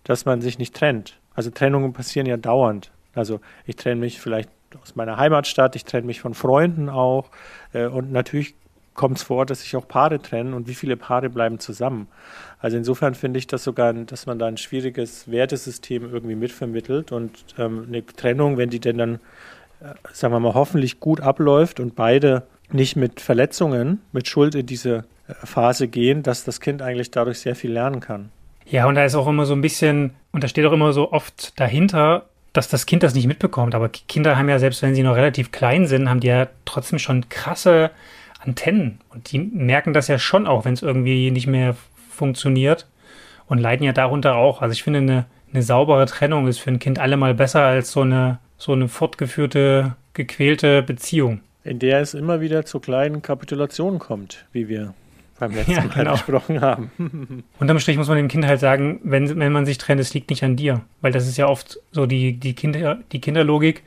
dass 0.03 0.25
man 0.25 0.41
sich 0.41 0.59
nicht 0.59 0.75
trennt. 0.75 1.19
Also 1.35 1.51
Trennungen 1.51 1.93
passieren 1.93 2.27
ja 2.27 2.37
dauernd. 2.37 2.91
Also 3.15 3.41
ich 3.65 3.77
trenne 3.77 4.01
mich 4.01 4.21
vielleicht 4.21 4.51
aus 4.83 4.97
meiner 4.97 5.17
Heimatstadt, 5.17 5.77
ich 5.77 5.85
trenne 5.85 6.07
mich 6.07 6.21
von 6.21 6.35
Freunden 6.35 6.89
auch. 6.89 7.31
Äh, 7.73 7.87
und 7.87 8.11
natürlich 8.13 8.55
kommt 8.95 9.19
es 9.19 9.25
vor, 9.25 9.45
dass 9.47 9.63
sich 9.63 9.77
auch 9.77 9.87
Paare 9.87 10.21
trennen 10.21 10.55
und 10.55 10.69
wie 10.69 10.75
viele 10.75 10.97
Paare 10.97 11.29
bleiben 11.29 11.59
zusammen. 11.59 12.09
Also 12.61 12.77
insofern 12.77 13.15
finde 13.15 13.39
ich 13.39 13.47
das 13.47 13.65
sogar, 13.65 13.93
dass 13.93 14.27
man 14.27 14.39
da 14.39 14.47
ein 14.47 14.57
schwieriges 14.57 15.31
Wertesystem 15.31 16.11
irgendwie 16.13 16.37
mitvermittelt 16.37 17.13
und 17.13 17.33
ähm, 17.59 17.85
eine 17.89 18.07
Trennung, 18.07 18.57
wenn 18.57 18.71
die 18.71 18.81
denn 18.81 18.99
dann, 18.99 19.15
äh, 19.81 19.95
sagen 20.13 20.33
wir 20.33 20.41
mal, 20.41 20.55
hoffentlich 20.55 21.01
gut 21.01 21.21
abläuft 21.21 21.81
und 21.81 21.95
beide 21.95 22.45
nicht 22.71 22.97
mit 22.97 23.21
Verletzungen, 23.21 24.01
mit 24.13 24.29
Schuld 24.29 24.55
in 24.55 24.67
diese 24.67 25.05
äh, 25.29 25.35
Phase 25.45 25.89
gehen, 25.89 26.23
dass 26.23 26.45
das 26.45 26.61
Kind 26.61 26.81
eigentlich 26.81 27.11
dadurch 27.11 27.41
sehr 27.41 27.57
viel 27.57 27.73
lernen 27.73 28.01
kann. 28.01 28.31
Ja, 28.67 28.87
und 28.87 28.95
da 28.95 29.05
ist 29.05 29.15
auch 29.15 29.27
immer 29.27 29.45
so 29.45 29.55
ein 29.55 29.61
bisschen, 29.61 30.15
und 30.33 30.43
da 30.43 30.49
steht 30.49 30.65
auch 30.65 30.73
immer 30.73 30.93
so 30.93 31.13
oft 31.13 31.59
dahinter, 31.61 32.27
dass 32.55 32.69
das 32.69 32.87
Kind 32.87 33.03
das 33.03 33.15
nicht 33.15 33.27
mitbekommt. 33.27 33.75
Aber 33.75 33.91
Kinder 33.91 34.39
haben 34.39 34.49
ja, 34.49 34.59
selbst 34.59 34.81
wenn 34.81 34.95
sie 34.95 35.03
noch 35.03 35.17
relativ 35.17 35.53
klein 35.53 35.87
sind, 35.87 36.09
haben 36.09 36.21
die 36.21 36.29
ja 36.29 36.47
trotzdem 36.65 36.99
schon 36.99 37.29
krasse 37.29 37.91
Antennen. 38.45 39.01
Und 39.11 39.33
die 39.33 39.39
merken 39.39 39.93
das 39.93 40.09
ja 40.09 40.19
schon 40.19 40.47
auch, 40.47 40.65
wenn 40.65 40.75
es 40.75 40.83
irgendwie 40.83 41.31
nicht 41.31 41.47
mehr 41.47 41.77
funktioniert 42.11 42.87
und 43.47 43.59
leiden 43.59 43.85
ja 43.85 43.93
darunter 43.93 44.37
auch. 44.37 44.63
Also 44.63 44.73
ich 44.73 44.83
finde, 44.83 45.01
eine, 45.01 45.25
eine 45.53 45.63
saubere 45.63 46.07
Trennung 46.07 46.49
ist 46.49 46.59
für 46.59 46.71
ein 46.71 46.79
Kind 46.79 46.99
allemal 46.99 47.35
besser 47.35 47.63
als 47.63 47.93
so 47.93 48.03
eine, 48.03 48.39
so 48.57 48.73
eine 48.73 48.89
fortgeführte, 48.89 49.97
gequälte 50.13 50.83
Beziehung. 50.83 51.41
In 51.65 51.79
der 51.79 52.01
es 52.01 52.15
immer 52.15 52.41
wieder 52.41 52.67
zu 52.67 52.79
kleinen 52.79 53.23
Kapitulationen 53.23 53.99
kommt, 53.99 54.45
wie 54.53 54.69
wir 54.69 54.95
beim 55.39 55.53
letzten 55.55 55.73
ja, 55.73 55.85
Mal 55.85 55.95
genau. 55.95 56.13
gesprochen 56.13 56.61
haben. 56.61 57.45
Unterm 57.59 57.79
Strich 57.79 57.97
muss 57.97 58.09
man 58.09 58.17
dem 58.17 58.29
Kind 58.29 58.47
halt 58.47 58.61
sagen, 58.61 59.01
wenn, 59.03 59.39
wenn 59.39 59.53
man 59.53 59.67
sich 59.67 59.79
trennt, 59.79 60.01
es 60.01 60.15
liegt 60.15 60.31
nicht 60.31 60.45
an 60.45 60.57
dir. 60.57 60.83
Weil 61.01 61.13
das 61.13 61.27
ist 61.27 61.37
ja 61.37 61.47
oft 61.47 61.79
so 61.93 62.07
die, 62.07 62.39
die, 62.39 62.55
Kinder, 62.55 62.99
die 63.13 63.21
Kinderlogik 63.21 63.83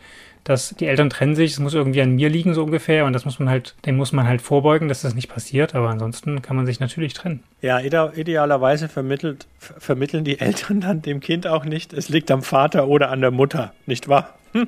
dass 0.47 0.69
die 0.69 0.87
Eltern 0.87 1.09
trennen 1.09 1.35
sich, 1.35 1.51
es 1.51 1.59
muss 1.59 1.73
irgendwie 1.73 2.01
an 2.01 2.15
mir 2.15 2.29
liegen, 2.29 2.53
so 2.53 2.63
ungefähr, 2.63 3.03
und 3.05 3.11
das 3.11 3.25
muss 3.25 3.37
man 3.37 3.49
halt, 3.49 3.75
dem 3.85 3.97
muss 3.97 4.13
man 4.13 4.25
halt 4.25 4.41
vorbeugen, 4.41 4.87
dass 4.87 5.01
das 5.01 5.13
nicht 5.13 5.27
passiert, 5.27 5.75
aber 5.75 5.89
ansonsten 5.89 6.41
kann 6.41 6.55
man 6.55 6.65
sich 6.65 6.79
natürlich 6.79 7.13
trennen. 7.13 7.43
Ja, 7.61 7.79
idealerweise 7.79 8.87
vermittelt, 8.87 9.47
vermitteln 9.57 10.23
die 10.23 10.39
Eltern 10.39 10.79
dann 10.79 11.01
dem 11.01 11.19
Kind 11.19 11.47
auch 11.47 11.65
nicht, 11.65 11.91
es 11.91 12.07
liegt 12.07 12.31
am 12.31 12.43
Vater 12.43 12.87
oder 12.87 13.09
an 13.11 13.19
der 13.19 13.31
Mutter, 13.31 13.73
nicht 13.85 14.07
wahr? 14.07 14.37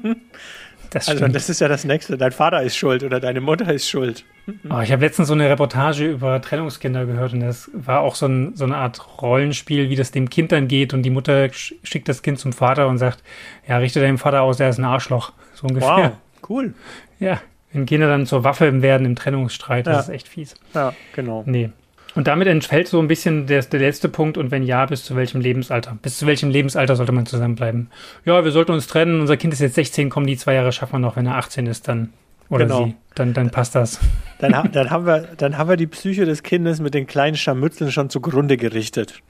Das 0.92 1.08
also 1.08 1.28
das 1.28 1.50
ist 1.50 1.62
ja 1.62 1.68
das 1.68 1.86
Nächste. 1.86 2.18
Dein 2.18 2.32
Vater 2.32 2.64
ist 2.64 2.76
schuld 2.76 3.04
oder 3.04 3.20
deine 3.20 3.42
Mutter 3.42 3.72
ist 3.72 3.88
schuld. 3.88 4.26
Oh, 4.72 4.80
ich 4.82 4.92
habe 4.92 5.06
letztens 5.06 5.28
so 5.28 5.36
eine 5.36 5.48
Reportage 5.48 6.06
über 6.06 6.42
Trennungskinder 6.42 7.06
gehört 7.06 7.34
und 7.34 7.42
das 7.42 7.70
war 7.74 8.00
auch 8.00 8.16
so, 8.16 8.26
ein, 8.26 8.56
so, 8.56 8.66
eine 8.66 8.76
Art 8.76 9.22
Rollenspiel, 9.22 9.90
wie 9.90 9.96
das 9.96 10.10
dem 10.10 10.32
Kind 10.32 10.52
dann 10.52 10.68
geht 10.68 10.96
und 10.96 11.04
die 11.04 11.12
Mutter 11.12 11.50
schickt 11.54 12.10
das 12.10 12.24
Kind 12.24 12.40
zum 12.40 12.54
Vater 12.54 12.88
und 12.88 12.98
sagt, 12.98 13.24
ja, 13.68 13.78
richte 13.78 14.02
deinem 14.02 14.18
Vater 14.18 14.42
aus, 14.42 14.60
er 14.60 14.70
ist 14.70 14.80
ein 14.80 14.86
Arschloch. 14.86 15.34
So 15.60 15.68
ungefähr. 15.68 15.89
Wow, 15.89 16.12
cool. 16.50 16.74
Ja, 17.20 17.42
wenn 17.74 17.86
Kinder 17.86 18.08
dann 18.08 18.25
zur 18.25 18.44
Waffe 18.44 18.82
werden 18.82 19.06
im 19.06 19.16
Trennungsstreit, 19.16 19.88
das 19.88 19.94
ja. 19.94 20.00
ist 20.01 20.10
echt 20.10 20.28
fies. 20.30 20.56
Ja, 20.74 20.94
genau. 21.13 21.44
Nee. 21.46 21.72
Und 22.16 22.28
damit 22.28 22.48
entfällt 22.48 22.88
so 22.88 23.00
ein 23.00 23.08
bisschen 23.08 23.46
der, 23.46 23.62
der 23.62 23.80
letzte 23.82 24.10
Punkt. 24.10 24.38
Und 24.38 24.51
wenn 24.51 24.63
ja, 24.63 24.86
bis 24.86 25.04
zu 25.04 25.16
welchem 25.16 25.42
Lebensalter? 25.42 25.98
Bis 26.01 26.18
zu 26.18 26.28
welchem 26.28 26.50
Lebensalter 26.50 26.96
sollte 26.96 27.12
man 27.12 27.25
zusammenbleiben? 27.25 27.89
Ja, 28.25 28.44
wir 28.44 28.51
sollten 28.51 28.72
uns 28.72 28.88
trennen. 28.88 29.20
Unser 29.20 29.38
Kind 29.38 29.54
ist 29.54 29.60
jetzt 29.60 29.75
16, 29.75 30.10
kommen 30.10 30.25
die 30.25 30.38
zwei 30.38 30.54
Jahre 30.54 30.72
schaffen 30.72 30.94
wir 30.94 31.00
noch. 31.00 31.18
Wenn 31.18 31.28
er 31.28 31.36
18 31.36 31.68
ist, 31.68 31.88
dann 31.88 32.13
oder 32.50 32.66
genau. 32.66 32.86
sie, 32.86 32.96
dann, 33.13 33.34
dann 33.34 33.51
passt 33.51 33.75
das. 33.75 34.00
Dann, 34.39 34.72
dann, 34.72 34.89
haben 34.89 35.06
wir, 35.06 35.28
dann 35.38 35.58
haben 35.58 35.70
wir 35.70 35.78
die 35.78 35.88
Psyche 35.88 36.25
des 36.25 36.42
Kindes 36.42 36.80
mit 36.80 36.94
den 36.94 37.06
kleinen 37.06 37.36
Scharmützeln 37.36 37.92
schon 37.92 38.10
zugrunde 38.10 38.58
gerichtet. 38.58 39.22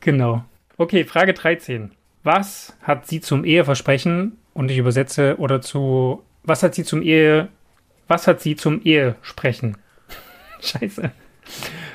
Genau. 0.00 0.44
Okay, 0.76 1.04
Frage 1.04 1.32
13. 1.34 1.90
Was 2.22 2.76
hat 2.82 3.06
sie 3.06 3.20
zum 3.20 3.44
Eheversprechen 3.44 4.36
und 4.54 4.70
ich 4.70 4.78
übersetze 4.78 5.36
oder 5.38 5.60
zu 5.60 6.22
was 6.42 6.62
hat 6.62 6.74
sie 6.74 6.84
zum 6.84 7.02
Ehe 7.02 7.48
was 8.10 8.26
hat 8.26 8.40
sie 8.40 8.56
zum 8.56 8.82
Ehesprechen? 8.82 9.76
Scheiße. 10.60 11.12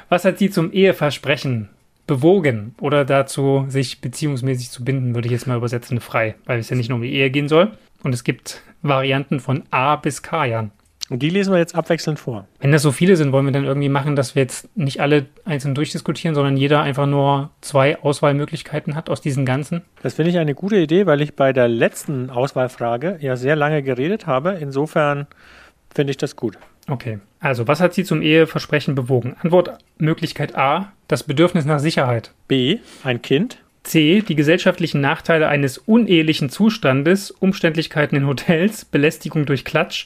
Was 0.07 0.23
hat 0.23 0.39
sie 0.39 0.49
zum 0.49 0.71
Eheversprechen 0.71 1.67
bewogen 2.07 2.73
oder 2.79 3.03
dazu, 3.03 3.65
sich 3.67 3.99
beziehungsmäßig 3.99 4.69
zu 4.69 4.85
binden, 4.85 5.13
würde 5.13 5.27
ich 5.27 5.33
jetzt 5.33 5.45
mal 5.45 5.57
übersetzen, 5.57 5.99
frei, 5.99 6.35
weil 6.45 6.59
es 6.59 6.69
ja 6.69 6.77
nicht 6.77 6.87
nur 6.87 6.97
um 6.97 7.01
die 7.01 7.11
Ehe 7.11 7.29
gehen 7.31 7.49
soll. 7.49 7.77
Und 8.01 8.13
es 8.13 8.23
gibt 8.23 8.61
Varianten 8.81 9.41
von 9.41 9.63
A 9.71 9.97
bis 9.97 10.23
K, 10.23 10.45
Jan. 10.45 10.71
Und 11.09 11.19
die 11.19 11.29
lesen 11.29 11.53
wir 11.53 11.59
jetzt 11.59 11.75
abwechselnd 11.75 12.19
vor. 12.19 12.47
Wenn 12.59 12.71
das 12.71 12.81
so 12.81 12.91
viele 12.91 13.15
sind, 13.15 13.31
wollen 13.31 13.45
wir 13.45 13.51
dann 13.51 13.65
irgendwie 13.65 13.89
machen, 13.89 14.15
dass 14.15 14.33
wir 14.33 14.41
jetzt 14.41 14.75
nicht 14.75 15.01
alle 15.01 15.27
einzeln 15.45 15.75
durchdiskutieren, 15.75 16.33
sondern 16.33 16.57
jeder 16.57 16.81
einfach 16.81 17.05
nur 17.05 17.51
zwei 17.61 17.99
Auswahlmöglichkeiten 17.99 18.95
hat 18.95 19.09
aus 19.09 19.21
diesen 19.21 19.45
ganzen? 19.45 19.83
Das 20.01 20.15
finde 20.15 20.31
ich 20.31 20.39
eine 20.39 20.55
gute 20.55 20.77
Idee, 20.77 21.05
weil 21.05 21.21
ich 21.21 21.35
bei 21.35 21.53
der 21.53 21.67
letzten 21.67 22.31
Auswahlfrage 22.31 23.19
ja 23.21 23.35
sehr 23.35 23.55
lange 23.55 23.83
geredet 23.83 24.25
habe. 24.25 24.57
Insofern 24.59 25.27
finde 25.93 26.11
ich 26.11 26.17
das 26.17 26.35
gut. 26.35 26.57
Okay. 26.87 27.19
Also, 27.39 27.67
was 27.67 27.81
hat 27.81 27.93
Sie 27.93 28.03
zum 28.03 28.23
Eheversprechen 28.23 28.95
bewogen? 28.95 29.35
Antwortmöglichkeit 29.39 30.55
A, 30.55 30.91
das 31.07 31.23
Bedürfnis 31.23 31.65
nach 31.65 31.79
Sicherheit. 31.79 32.31
B, 32.47 32.79
ein 33.03 33.21
Kind. 33.21 33.59
C, 33.83 34.23
die 34.27 34.35
gesellschaftlichen 34.35 34.99
Nachteile 34.99 35.47
eines 35.47 35.77
unehelichen 35.77 36.49
Zustandes, 36.49 37.29
Umständlichkeiten 37.29 38.17
in 38.17 38.25
Hotels, 38.25 38.85
Belästigung 38.85 39.45
durch 39.45 39.63
Klatsch, 39.63 40.05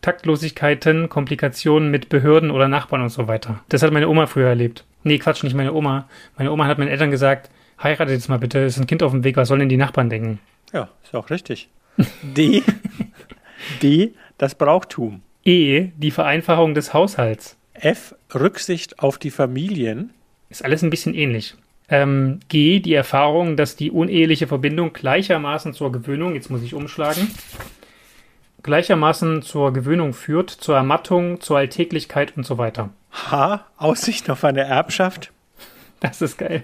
Taktlosigkeiten, 0.00 1.08
Komplikationen 1.08 1.90
mit 1.90 2.08
Behörden 2.08 2.50
oder 2.50 2.68
Nachbarn 2.68 3.02
und 3.02 3.10
so 3.10 3.28
weiter. 3.28 3.62
Das 3.68 3.82
hat 3.82 3.92
meine 3.92 4.08
Oma 4.08 4.26
früher 4.26 4.48
erlebt. 4.48 4.84
Nee, 5.02 5.18
Quatsch, 5.18 5.42
nicht 5.42 5.54
meine 5.54 5.72
Oma. 5.72 6.08
Meine 6.36 6.52
Oma 6.52 6.66
hat 6.66 6.78
meinen 6.78 6.88
Eltern 6.88 7.10
gesagt, 7.10 7.50
heiratet 7.82 8.14
jetzt 8.14 8.28
mal 8.28 8.38
bitte, 8.38 8.60
ist 8.60 8.78
ein 8.78 8.86
Kind 8.86 9.02
auf 9.02 9.12
dem 9.12 9.24
Weg, 9.24 9.36
was 9.36 9.48
sollen 9.48 9.60
denn 9.60 9.68
die 9.68 9.76
Nachbarn 9.76 10.10
denken? 10.10 10.38
Ja, 10.72 10.88
ist 11.02 11.14
auch 11.14 11.30
richtig. 11.30 11.68
D, 12.22 12.62
D, 13.82 14.14
das 14.38 14.54
Brauchtum. 14.54 15.22
E, 15.44 15.88
die 15.96 16.10
Vereinfachung 16.10 16.74
des 16.74 16.94
Haushalts. 16.94 17.56
F, 17.74 18.14
Rücksicht 18.34 18.98
auf 19.00 19.18
die 19.18 19.30
Familien. 19.30 20.10
Ist 20.50 20.64
alles 20.64 20.82
ein 20.82 20.90
bisschen 20.90 21.14
ähnlich. 21.14 21.54
Ähm, 21.88 22.40
G, 22.48 22.80
die 22.80 22.94
Erfahrung, 22.94 23.56
dass 23.56 23.74
die 23.74 23.90
uneheliche 23.90 24.46
Verbindung 24.46 24.92
gleichermaßen 24.92 25.72
zur 25.74 25.90
Gewöhnung, 25.90 26.34
jetzt 26.34 26.50
muss 26.50 26.62
ich 26.62 26.74
umschlagen, 26.74 27.28
gleichermaßen 28.62 29.42
zur 29.42 29.72
Gewöhnung 29.72 30.12
führt, 30.12 30.50
zur 30.50 30.76
Ermattung, 30.76 31.40
zur 31.40 31.58
Alltäglichkeit 31.58 32.36
und 32.36 32.44
so 32.44 32.58
weiter. 32.58 32.90
H, 33.12 33.64
Aussicht 33.76 34.30
auf 34.30 34.44
eine 34.44 34.62
Erbschaft. 34.62 35.32
Das 36.00 36.22
ist 36.22 36.38
geil. 36.38 36.62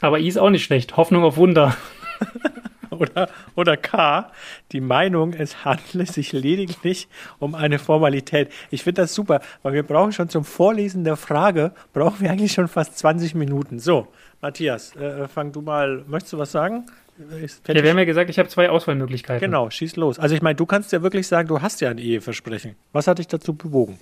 Aber 0.00 0.18
I 0.18 0.28
ist 0.28 0.38
auch 0.38 0.50
nicht 0.50 0.64
schlecht. 0.64 0.96
Hoffnung 0.96 1.24
auf 1.24 1.36
Wunder. 1.36 1.76
Oder, 2.92 3.30
oder 3.56 3.76
K, 3.78 4.30
die 4.70 4.82
Meinung, 4.82 5.32
es 5.32 5.64
handle 5.64 6.04
sich 6.04 6.32
lediglich 6.32 7.08
um 7.38 7.54
eine 7.54 7.78
Formalität. 7.78 8.52
Ich 8.70 8.82
finde 8.82 9.00
das 9.02 9.14
super, 9.14 9.40
weil 9.62 9.72
wir 9.72 9.82
brauchen 9.82 10.12
schon 10.12 10.28
zum 10.28 10.44
Vorlesen 10.44 11.02
der 11.02 11.16
Frage, 11.16 11.72
brauchen 11.94 12.20
wir 12.20 12.30
eigentlich 12.30 12.52
schon 12.52 12.68
fast 12.68 12.98
20 12.98 13.34
Minuten. 13.34 13.78
So, 13.78 14.08
Matthias, 14.42 14.94
äh, 14.96 15.26
fang 15.26 15.52
du 15.52 15.62
mal, 15.62 16.04
möchtest 16.06 16.34
du 16.34 16.38
was 16.38 16.52
sagen? 16.52 16.84
Ja, 17.18 17.82
wir 17.82 17.90
haben 17.90 17.98
ja 17.98 18.04
gesagt, 18.04 18.30
ich 18.30 18.38
habe 18.38 18.48
zwei 18.48 18.70
Auswahlmöglichkeiten. 18.70 19.40
Genau, 19.40 19.68
schieß 19.68 19.96
los. 19.96 20.18
Also 20.18 20.34
ich 20.34 20.42
meine, 20.42 20.56
du 20.56 20.66
kannst 20.66 20.92
ja 20.92 21.02
wirklich 21.02 21.26
sagen, 21.26 21.48
du 21.48 21.60
hast 21.60 21.80
ja 21.80 21.90
ein 21.90 21.98
Eheversprechen. 21.98 22.74
Was 22.92 23.06
hat 23.06 23.18
dich 23.18 23.28
dazu 23.28 23.54
bewogen? 23.54 23.98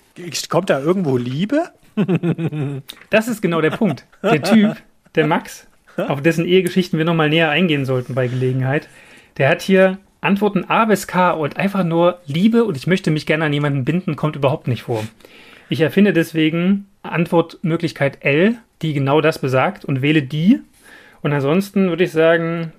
Kommt 0.48 0.70
da 0.70 0.80
irgendwo 0.80 1.16
Liebe? 1.16 1.70
das 3.10 3.28
ist 3.28 3.42
genau 3.42 3.60
der 3.60 3.70
Punkt. 3.70 4.06
Der 4.22 4.42
Typ, 4.42 4.76
der 5.14 5.26
Max, 5.26 5.66
auf 5.96 6.22
dessen 6.22 6.44
Ehegeschichten 6.44 6.98
wir 6.98 7.04
nochmal 7.04 7.28
näher 7.28 7.50
eingehen 7.50 7.84
sollten 7.84 8.14
bei 8.14 8.28
Gelegenheit, 8.28 8.88
der 9.38 9.48
hat 9.48 9.62
hier 9.62 9.98
Antworten 10.20 10.64
A 10.64 10.84
bis 10.84 11.06
K 11.06 11.30
und 11.30 11.56
einfach 11.56 11.82
nur 11.82 12.20
Liebe 12.26 12.64
und 12.64 12.76
ich 12.76 12.86
möchte 12.86 13.10
mich 13.10 13.26
gerne 13.26 13.46
an 13.46 13.52
jemanden 13.52 13.84
binden, 13.84 14.16
kommt 14.16 14.36
überhaupt 14.36 14.68
nicht 14.68 14.82
vor. 14.82 15.02
Ich 15.68 15.80
erfinde 15.80 16.12
deswegen 16.12 16.86
Antwortmöglichkeit 17.02 18.18
L, 18.20 18.56
die 18.82 18.92
genau 18.92 19.20
das 19.20 19.38
besagt 19.38 19.84
und 19.84 20.02
wähle 20.02 20.22
die. 20.22 20.60
Und 21.22 21.32
ansonsten 21.32 21.88
würde 21.88 22.04
ich 22.04 22.12
sagen, 22.12 22.72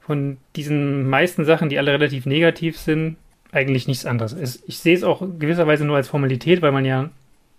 von 0.00 0.38
diesen 0.56 1.08
meisten 1.08 1.44
Sachen, 1.44 1.68
die 1.68 1.78
alle 1.78 1.92
relativ 1.92 2.26
negativ 2.26 2.78
sind, 2.78 3.16
eigentlich 3.52 3.88
nichts 3.88 4.06
anderes. 4.06 4.62
Ich 4.66 4.78
sehe 4.78 4.94
es 4.94 5.02
auch 5.02 5.20
gewisserweise 5.20 5.84
nur 5.84 5.96
als 5.96 6.08
Formalität, 6.08 6.62
weil 6.62 6.72
man 6.72 6.84
ja. 6.84 7.10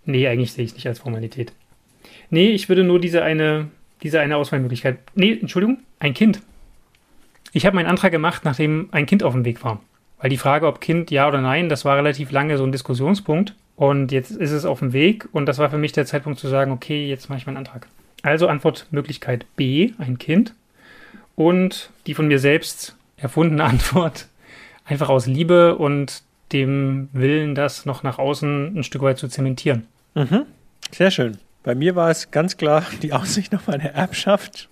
Nee, 0.04 0.26
eigentlich 0.26 0.52
sehe 0.52 0.64
ich 0.64 0.70
es 0.70 0.76
nicht 0.76 0.88
als 0.88 0.98
Formalität. 0.98 1.52
Nee, 2.30 2.50
ich 2.50 2.68
würde 2.68 2.82
nur 2.82 2.98
diese 2.98 3.22
eine 3.22 3.68
diese 4.02 4.20
eine 4.20 4.36
Auswahlmöglichkeit. 4.36 4.98
Nee, 5.14 5.38
Entschuldigung, 5.40 5.78
ein 6.00 6.14
Kind. 6.14 6.42
Ich 7.52 7.66
habe 7.66 7.76
meinen 7.76 7.86
Antrag 7.86 8.10
gemacht, 8.10 8.44
nachdem 8.44 8.88
ein 8.92 9.06
Kind 9.06 9.22
auf 9.22 9.32
dem 9.32 9.44
Weg 9.44 9.62
war. 9.62 9.80
Weil 10.18 10.30
die 10.30 10.38
Frage, 10.38 10.66
ob 10.66 10.80
Kind 10.80 11.10
ja 11.10 11.28
oder 11.28 11.40
nein, 11.40 11.68
das 11.68 11.84
war 11.84 11.96
relativ 11.96 12.30
lange 12.30 12.58
so 12.58 12.64
ein 12.64 12.72
Diskussionspunkt. 12.72 13.54
Und 13.76 14.12
jetzt 14.12 14.30
ist 14.30 14.50
es 14.50 14.64
auf 14.64 14.80
dem 14.80 14.92
Weg 14.92 15.28
und 15.32 15.46
das 15.46 15.58
war 15.58 15.70
für 15.70 15.78
mich 15.78 15.92
der 15.92 16.06
Zeitpunkt 16.06 16.38
zu 16.38 16.48
sagen, 16.48 16.72
okay, 16.72 17.06
jetzt 17.06 17.28
mache 17.28 17.38
ich 17.38 17.46
meinen 17.46 17.56
Antrag. 17.56 17.88
Also 18.22 18.48
Antwortmöglichkeit 18.48 19.46
B, 19.56 19.92
ein 19.98 20.18
Kind. 20.18 20.54
Und 21.34 21.90
die 22.06 22.14
von 22.14 22.28
mir 22.28 22.38
selbst 22.38 22.96
erfundene 23.16 23.64
Antwort, 23.64 24.28
einfach 24.84 25.08
aus 25.08 25.26
Liebe 25.26 25.76
und 25.76 26.22
dem 26.52 27.08
Willen, 27.12 27.54
das 27.54 27.86
noch 27.86 28.02
nach 28.02 28.18
außen 28.18 28.78
ein 28.78 28.84
Stück 28.84 29.02
weit 29.02 29.18
zu 29.18 29.28
zementieren. 29.28 29.86
Mhm. 30.14 30.44
Sehr 30.90 31.10
schön. 31.10 31.38
Bei 31.62 31.74
mir 31.74 31.96
war 31.96 32.10
es 32.10 32.30
ganz 32.30 32.56
klar 32.56 32.84
die 33.02 33.12
Aussicht 33.12 33.54
auf 33.54 33.68
eine 33.68 33.94
Erbschaft 33.94 34.68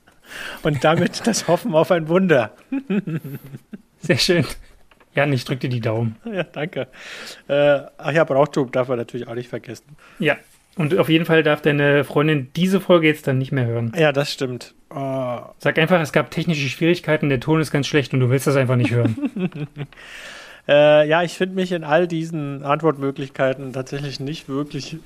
und 0.62 0.84
damit 0.84 1.22
das 1.26 1.48
Hoffen 1.48 1.74
auf 1.74 1.90
ein 1.90 2.08
Wunder. 2.08 2.52
Sehr 4.00 4.18
schön. 4.18 4.44
Jan, 5.14 5.32
ich 5.32 5.44
drücke 5.44 5.60
dir 5.60 5.70
die 5.70 5.80
Daumen. 5.80 6.16
Ja, 6.24 6.44
danke. 6.44 6.86
Äh, 7.48 7.80
ach 7.98 8.12
ja, 8.12 8.24
Brauchtum 8.24 8.70
darf 8.70 8.88
man 8.88 8.98
natürlich 8.98 9.26
auch 9.26 9.34
nicht 9.34 9.48
vergessen. 9.48 9.96
Ja, 10.18 10.36
und 10.76 10.96
auf 10.98 11.08
jeden 11.08 11.24
Fall 11.24 11.42
darf 11.42 11.62
deine 11.62 12.04
Freundin 12.04 12.48
diese 12.54 12.80
Folge 12.80 13.06
jetzt 13.06 13.26
dann 13.26 13.38
nicht 13.38 13.52
mehr 13.52 13.66
hören. 13.66 13.92
Ja, 13.96 14.12
das 14.12 14.32
stimmt. 14.32 14.74
Oh. 14.90 15.40
Sag 15.58 15.78
einfach, 15.78 16.00
es 16.00 16.12
gab 16.12 16.30
technische 16.30 16.68
Schwierigkeiten, 16.68 17.28
der 17.28 17.40
Ton 17.40 17.60
ist 17.60 17.70
ganz 17.70 17.86
schlecht 17.86 18.12
und 18.12 18.20
du 18.20 18.30
willst 18.30 18.46
das 18.46 18.56
einfach 18.56 18.76
nicht 18.76 18.90
hören. 18.90 19.16
äh, 20.68 21.08
ja, 21.08 21.22
ich 21.22 21.34
finde 21.34 21.54
mich 21.54 21.72
in 21.72 21.84
all 21.84 22.08
diesen 22.08 22.62
Antwortmöglichkeiten 22.64 23.72
tatsächlich 23.72 24.20
nicht 24.20 24.48
wirklich 24.48 24.96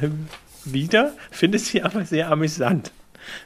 wieder, 0.64 1.12
finde 1.30 1.58
sie 1.58 1.82
aber 1.82 2.04
sehr 2.04 2.30
amüsant. 2.30 2.92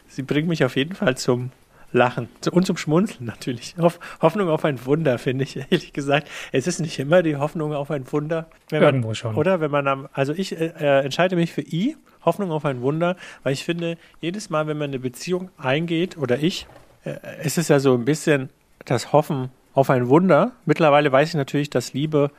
Sie 0.08 0.22
bringt 0.22 0.48
mich 0.48 0.64
auf 0.64 0.76
jeden 0.76 0.94
Fall 0.94 1.16
zum 1.16 1.50
Lachen 1.96 2.28
und 2.50 2.66
zum 2.66 2.76
Schmunzeln 2.76 3.24
natürlich. 3.24 3.74
Hoff, 3.78 3.98
Hoffnung 4.20 4.48
auf 4.48 4.64
ein 4.64 4.84
Wunder, 4.86 5.18
finde 5.18 5.44
ich, 5.44 5.56
ehrlich 5.70 5.92
gesagt. 5.92 6.28
Es 6.52 6.66
ist 6.66 6.80
nicht 6.80 6.98
immer 6.98 7.22
die 7.22 7.36
Hoffnung 7.36 7.72
auf 7.72 7.90
ein 7.90 8.10
Wunder. 8.12 8.48
Man, 8.70 8.82
Irgendwo 8.82 9.14
schon. 9.14 9.34
Oder 9.34 9.60
wenn 9.60 9.70
man 9.70 9.88
am, 9.88 10.08
also 10.12 10.32
ich 10.32 10.58
äh, 10.58 10.72
äh, 10.78 11.04
entscheide 11.04 11.36
mich 11.36 11.52
für 11.52 11.62
I, 11.62 11.96
Hoffnung 12.24 12.50
auf 12.50 12.64
ein 12.64 12.80
Wunder, 12.82 13.16
weil 13.42 13.52
ich 13.52 13.64
finde, 13.64 13.98
jedes 14.20 14.50
Mal, 14.50 14.66
wenn 14.66 14.78
man 14.78 14.90
eine 14.90 14.98
Beziehung 14.98 15.50
eingeht, 15.58 16.16
oder 16.16 16.38
ich, 16.38 16.66
äh, 17.04 17.16
ist 17.44 17.58
es 17.58 17.68
ja 17.68 17.78
so 17.78 17.94
ein 17.94 18.04
bisschen 18.04 18.50
das 18.84 19.12
Hoffen 19.12 19.50
auf 19.74 19.90
ein 19.90 20.08
Wunder. 20.08 20.52
Mittlerweile 20.64 21.12
weiß 21.12 21.30
ich 21.30 21.34
natürlich, 21.34 21.70
dass 21.70 21.92
Liebe 21.92 22.30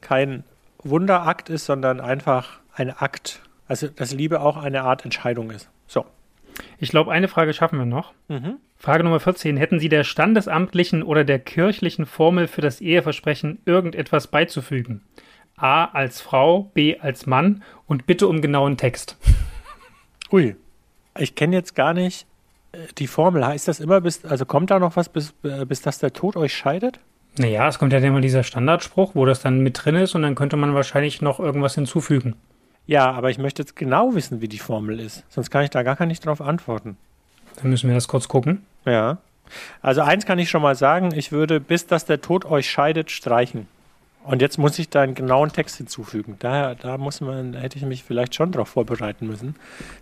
kein 0.00 0.44
Wunderakt 0.82 1.50
ist, 1.50 1.64
sondern 1.64 2.00
einfach 2.00 2.60
ein 2.74 2.90
Akt 2.90 3.40
also, 3.66 3.88
dass 3.88 4.12
Liebe 4.12 4.40
auch 4.40 4.56
eine 4.56 4.82
Art 4.82 5.04
Entscheidung 5.04 5.50
ist. 5.50 5.68
So. 5.86 6.04
Ich 6.78 6.90
glaube, 6.90 7.12
eine 7.12 7.28
Frage 7.28 7.52
schaffen 7.52 7.78
wir 7.78 7.86
noch. 7.86 8.12
Mhm. 8.28 8.56
Frage 8.76 9.04
Nummer 9.04 9.20
14. 9.20 9.56
Hätten 9.56 9.80
Sie 9.80 9.88
der 9.88 10.04
standesamtlichen 10.04 11.02
oder 11.02 11.24
der 11.24 11.38
kirchlichen 11.38 12.06
Formel 12.06 12.46
für 12.46 12.60
das 12.60 12.80
Eheversprechen 12.80 13.58
irgendetwas 13.64 14.26
beizufügen? 14.26 15.02
A 15.56 15.84
als 15.86 16.20
Frau, 16.20 16.70
B 16.74 16.98
als 16.98 17.26
Mann 17.26 17.62
und 17.86 18.06
bitte 18.06 18.26
um 18.26 18.40
genauen 18.40 18.76
Text. 18.76 19.16
Ui, 20.32 20.56
ich 21.18 21.34
kenne 21.34 21.56
jetzt 21.56 21.74
gar 21.74 21.94
nicht 21.94 22.26
äh, 22.72 22.78
die 22.98 23.06
Formel. 23.06 23.46
Heißt 23.46 23.68
das 23.68 23.80
immer, 23.80 24.00
bis, 24.00 24.24
also 24.24 24.44
kommt 24.44 24.70
da 24.70 24.78
noch 24.78 24.96
was, 24.96 25.08
bis, 25.08 25.34
äh, 25.44 25.64
bis 25.64 25.80
dass 25.82 25.98
der 25.98 26.12
Tod 26.12 26.36
euch 26.36 26.54
scheidet? 26.54 26.98
Naja, 27.38 27.68
es 27.68 27.78
kommt 27.78 27.92
ja 27.92 27.98
immer 27.98 28.20
dieser 28.20 28.44
Standardspruch, 28.44 29.14
wo 29.14 29.24
das 29.24 29.40
dann 29.40 29.60
mit 29.60 29.84
drin 29.84 29.96
ist 29.96 30.14
und 30.14 30.22
dann 30.22 30.34
könnte 30.34 30.56
man 30.56 30.74
wahrscheinlich 30.74 31.20
noch 31.20 31.40
irgendwas 31.40 31.74
hinzufügen. 31.74 32.36
Ja, 32.86 33.10
aber 33.12 33.30
ich 33.30 33.38
möchte 33.38 33.62
jetzt 33.62 33.76
genau 33.76 34.14
wissen, 34.14 34.40
wie 34.40 34.48
die 34.48 34.58
Formel 34.58 35.00
ist. 35.00 35.24
Sonst 35.28 35.50
kann 35.50 35.64
ich 35.64 35.70
da 35.70 35.82
gar 35.82 36.04
nicht 36.06 36.24
drauf 36.26 36.40
antworten. 36.40 36.96
Dann 37.56 37.70
müssen 37.70 37.88
wir 37.88 37.94
das 37.94 38.08
kurz 38.08 38.28
gucken. 38.28 38.64
Ja. 38.84 39.18
Also 39.82 40.02
eins 40.02 40.26
kann 40.26 40.38
ich 40.38 40.50
schon 40.50 40.62
mal 40.62 40.74
sagen, 40.74 41.12
ich 41.14 41.32
würde, 41.32 41.60
bis 41.60 41.86
dass 41.86 42.04
der 42.04 42.20
Tod 42.20 42.44
euch 42.44 42.68
scheidet, 42.68 43.10
streichen. 43.10 43.68
Und 44.24 44.40
jetzt 44.40 44.58
muss 44.58 44.78
ich 44.78 44.88
da 44.88 45.02
einen 45.02 45.14
genauen 45.14 45.52
Text 45.52 45.76
hinzufügen. 45.76 46.36
Daher, 46.38 46.74
da 46.74 46.96
muss 46.96 47.20
man, 47.20 47.54
hätte 47.54 47.76
ich 47.76 47.84
mich 47.84 48.04
vielleicht 48.04 48.34
schon 48.34 48.52
darauf 48.52 48.68
vorbereiten 48.70 49.26
müssen. 49.26 49.54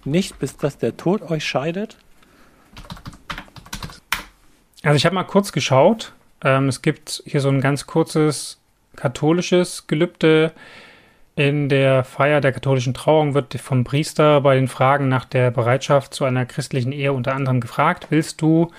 Nicht 0.04 0.38
bis 0.38 0.56
dass 0.56 0.78
der 0.78 0.96
Tod 0.96 1.22
euch 1.22 1.44
scheidet. 1.44 1.96
Also 4.84 4.96
ich 4.96 5.04
habe 5.04 5.14
mal 5.14 5.24
kurz 5.24 5.52
geschaut. 5.52 6.12
Ähm, 6.44 6.68
es 6.68 6.82
gibt 6.82 7.22
hier 7.26 7.40
so 7.40 7.48
ein 7.48 7.60
ganz 7.60 7.86
kurzes 7.86 8.58
katholisches 8.94 9.86
Gelübde 9.86 10.52
in 11.34 11.68
der 11.68 12.04
Feier 12.04 12.40
der 12.40 12.52
katholischen 12.52 12.94
Trauung 12.94 13.34
wird 13.34 13.54
vom 13.54 13.84
Priester 13.84 14.40
bei 14.42 14.54
den 14.54 14.68
Fragen 14.68 15.08
nach 15.08 15.24
der 15.24 15.50
Bereitschaft 15.50 16.12
zu 16.12 16.24
einer 16.24 16.44
christlichen 16.44 16.92
Ehe 16.92 17.12
unter 17.12 17.34
anderem 17.34 17.60
gefragt, 17.60 18.08
willst 18.10 18.42
du 18.42 18.70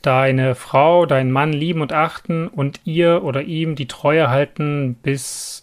deine 0.00 0.54
Frau, 0.54 1.06
deinen 1.06 1.30
Mann 1.30 1.52
lieben 1.52 1.80
und 1.80 1.92
achten 1.92 2.48
und 2.48 2.80
ihr 2.84 3.22
oder 3.22 3.42
ihm 3.42 3.74
die 3.74 3.88
Treue 3.88 4.30
halten 4.30 4.94
bis 5.02 5.62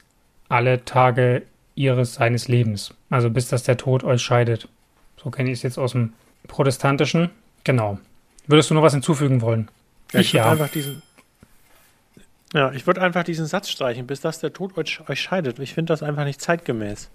alle 0.49 0.83
Tage 0.85 1.43
ihres 1.75 2.15
seines 2.15 2.47
Lebens, 2.47 2.93
also 3.09 3.29
bis 3.29 3.47
dass 3.47 3.63
der 3.63 3.77
Tod 3.77 4.03
euch 4.03 4.21
scheidet. 4.21 4.67
So 5.21 5.29
kenne 5.29 5.49
ich 5.49 5.59
es 5.59 5.63
jetzt 5.63 5.77
aus 5.77 5.93
dem 5.93 6.13
protestantischen. 6.47 7.29
Genau. 7.63 7.99
Würdest 8.47 8.69
du 8.69 8.73
noch 8.73 8.81
was 8.81 8.93
hinzufügen 8.93 9.41
wollen? 9.41 9.69
Ja, 10.11 10.19
ich, 10.19 10.33
würde 10.33 10.49
einfach 10.49 10.69
diesen. 10.69 11.01
Ja, 12.53 12.71
ich 12.71 12.85
würde 12.85 13.01
einfach 13.01 13.23
diesen 13.23 13.45
Satz 13.45 13.69
streichen, 13.69 14.07
bis 14.07 14.21
dass 14.21 14.39
der 14.39 14.53
Tod 14.53 14.77
euch, 14.77 15.01
euch 15.07 15.21
scheidet. 15.21 15.59
Ich 15.59 15.73
finde 15.73 15.93
das 15.93 16.03
einfach 16.03 16.25
nicht 16.25 16.41
zeitgemäß. 16.41 17.09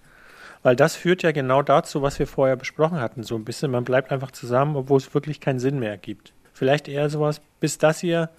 Weil 0.63 0.77
das 0.77 0.97
führt 0.97 1.23
ja 1.23 1.33
genau 1.33 1.63
dazu, 1.63 2.03
was 2.03 2.19
wir 2.19 2.27
vorher 2.27 2.57
besprochen 2.57 2.99
hatten, 2.99 3.23
so 3.23 3.37
ein 3.37 3.45
bisschen. 3.45 3.71
Man 3.71 3.85
bleibt 3.85 4.11
einfach 4.11 4.31
zusammen, 4.31 4.77
obwohl 4.77 4.99
es 4.99 5.13
wirklich 5.15 5.41
keinen 5.41 5.59
Sinn 5.59 5.79
mehr 5.79 5.91
ergibt. 5.91 6.33
Vielleicht 6.55 6.89
eher 6.89 7.11
sowas, 7.11 7.43
bis 7.61 7.79
dass 7.79 8.03
ihr 8.03 8.31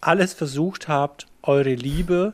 alles 0.00 0.32
versucht 0.32 0.88
habt, 0.88 1.26
eure 1.42 1.74
Liebe 1.74 2.32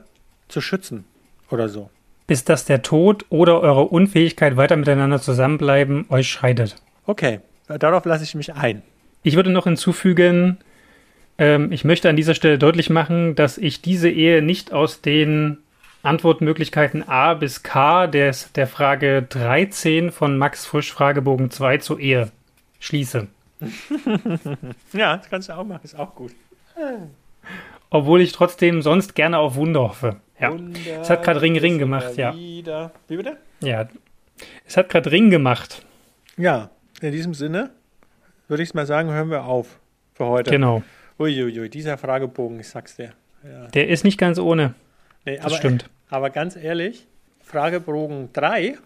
zu 0.48 0.60
schützen 0.60 1.04
oder 1.50 1.68
so. 1.68 1.90
Bis 2.26 2.44
dass 2.44 2.64
der 2.64 2.82
Tod 2.82 3.26
oder 3.28 3.60
eure 3.60 3.84
Unfähigkeit, 3.84 4.56
weiter 4.56 4.76
miteinander 4.76 5.20
zusammenbleiben, 5.20 6.06
euch 6.08 6.28
scheidet. 6.28 6.76
Okay, 7.06 7.40
darauf 7.66 8.04
lasse 8.04 8.24
ich 8.24 8.34
mich 8.34 8.54
ein. 8.54 8.82
Ich 9.22 9.36
würde 9.36 9.50
noch 9.50 9.64
hinzufügen, 9.64 10.58
ähm, 11.38 11.72
ich 11.72 11.84
möchte 11.84 12.08
an 12.08 12.16
dieser 12.16 12.34
Stelle 12.34 12.58
deutlich 12.58 12.90
machen, 12.90 13.34
dass 13.34 13.58
ich 13.58 13.82
diese 13.82 14.08
Ehe 14.08 14.42
nicht 14.42 14.72
aus 14.72 15.00
den 15.00 15.58
Antwortmöglichkeiten 16.02 17.08
A 17.08 17.34
bis 17.34 17.62
K 17.62 18.06
des, 18.06 18.52
der 18.52 18.66
Frage 18.66 19.22
13 19.22 20.12
von 20.12 20.36
Max 20.36 20.66
Frisch 20.66 20.92
Fragebogen 20.92 21.50
2 21.50 21.78
zur 21.78 21.98
Ehe 21.98 22.30
schließe. 22.78 23.26
ja, 24.92 25.16
das 25.16 25.30
kannst 25.30 25.48
du 25.48 25.56
auch 25.56 25.64
machen, 25.64 25.80
ist 25.82 25.98
auch 25.98 26.14
gut. 26.14 26.32
Obwohl 27.90 28.20
ich 28.20 28.32
trotzdem 28.32 28.82
sonst 28.82 29.14
gerne 29.14 29.38
auf 29.38 29.54
Wunder 29.54 29.80
hoffe. 29.80 30.16
Ja. 30.38 30.52
Wunder, 30.52 31.00
es 31.00 31.08
hat 31.08 31.22
gerade 31.22 31.40
Ring 31.40 31.56
Ring 31.58 31.78
gemacht, 31.78 32.16
ja. 32.16 32.34
Wieder. 32.34 32.92
Wie 33.08 33.16
bitte? 33.16 33.38
Ja. 33.60 33.88
Es 34.66 34.76
hat 34.76 34.88
gerade 34.90 35.10
Ring 35.10 35.30
gemacht. 35.30 35.84
Ja, 36.36 36.70
in 37.00 37.12
diesem 37.12 37.34
Sinne 37.34 37.70
würde 38.48 38.62
ich 38.62 38.74
mal 38.74 38.86
sagen, 38.86 39.10
hören 39.10 39.30
wir 39.30 39.44
auf 39.44 39.78
für 40.14 40.26
heute. 40.26 40.50
Genau. 40.50 40.82
Uiuiui, 41.18 41.68
dieser 41.68 41.98
Fragebogen, 41.98 42.60
ich 42.60 42.68
sag's 42.68 42.96
dir. 42.96 43.12
Ja. 43.44 43.68
Der 43.68 43.88
ist 43.88 44.04
nicht 44.04 44.18
ganz 44.18 44.38
ohne. 44.38 44.74
Nee, 45.24 45.36
das 45.36 45.46
aber, 45.46 45.56
stimmt. 45.56 45.90
Aber 46.10 46.30
ganz 46.30 46.54
ehrlich, 46.54 47.06
Fragebogen 47.40 48.32
3 48.32 48.76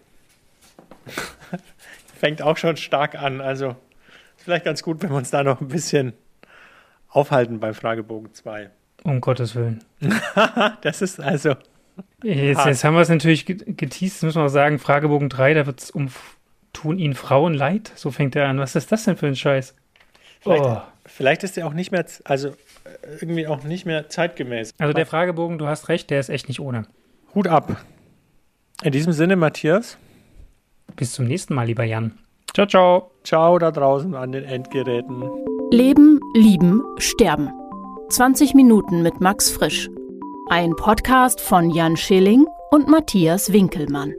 fängt 2.19 2.41
auch 2.41 2.57
schon 2.57 2.77
stark 2.77 3.15
an. 3.15 3.41
Also 3.41 3.75
vielleicht 4.37 4.65
ganz 4.65 4.83
gut, 4.83 5.01
wenn 5.03 5.09
wir 5.09 5.17
uns 5.17 5.29
da 5.29 5.43
noch 5.43 5.61
ein 5.61 5.67
bisschen 5.67 6.13
aufhalten 7.09 7.59
beim 7.59 7.73
Fragebogen 7.73 8.33
2. 8.33 8.69
Um 9.03 9.21
Gottes 9.21 9.55
Willen. 9.55 9.83
das 10.81 11.01
ist 11.01 11.19
also. 11.19 11.55
Jetzt, 12.23 12.65
jetzt 12.65 12.83
haben 12.83 12.95
wir 12.95 13.01
es 13.01 13.09
natürlich 13.09 13.45
geteased, 13.45 14.23
müssen 14.23 14.41
wir 14.41 14.49
sagen. 14.49 14.79
Fragebogen 14.79 15.29
3, 15.29 15.53
da 15.53 15.65
wird 15.65 15.81
es 15.81 15.91
um 15.91 16.09
Tun 16.73 16.99
ihnen 16.99 17.15
Frauen 17.15 17.53
leid? 17.53 17.91
So 17.95 18.11
fängt 18.11 18.35
er 18.35 18.47
an. 18.47 18.59
Was 18.59 18.75
ist 18.75 18.91
das 18.91 19.03
denn 19.03 19.17
für 19.17 19.27
ein 19.27 19.35
Scheiß? 19.35 19.75
Vielleicht, 20.39 20.63
oh. 20.63 20.81
vielleicht 21.05 21.43
ist 21.43 21.57
er 21.57 21.67
auch 21.67 21.73
nicht 21.73 21.91
mehr, 21.91 22.05
also 22.23 22.53
irgendwie 23.19 23.47
auch 23.47 23.63
nicht 23.63 23.85
mehr 23.85 24.09
zeitgemäß. 24.09 24.73
Also 24.77 24.93
der 24.93 25.05
Fragebogen, 25.05 25.57
du 25.57 25.67
hast 25.67 25.89
recht, 25.89 26.09
der 26.09 26.19
ist 26.19 26.29
echt 26.29 26.47
nicht 26.47 26.59
ohne. 26.59 26.85
Hut 27.35 27.47
ab. 27.47 27.83
In 28.83 28.91
diesem 28.91 29.13
Sinne, 29.13 29.35
Matthias. 29.35 29.97
Bis 30.95 31.13
zum 31.13 31.25
nächsten 31.25 31.53
Mal, 31.53 31.67
lieber 31.67 31.83
Jan. 31.83 32.17
Ciao, 32.53 32.65
ciao. 32.65 33.11
Ciao 33.23 33.59
da 33.59 33.71
draußen 33.71 34.15
an 34.15 34.31
den 34.31 34.43
Endgeräten. 34.43 35.23
Leben, 35.71 36.19
Lieben, 36.33 36.81
Sterben. 36.97 37.51
20 38.09 38.55
Minuten 38.55 39.03
mit 39.03 39.21
Max 39.21 39.51
Frisch. 39.51 39.89
Ein 40.49 40.75
Podcast 40.75 41.41
von 41.41 41.69
Jan 41.69 41.95
Schilling 41.95 42.47
und 42.71 42.87
Matthias 42.87 43.53
Winkelmann. 43.53 44.15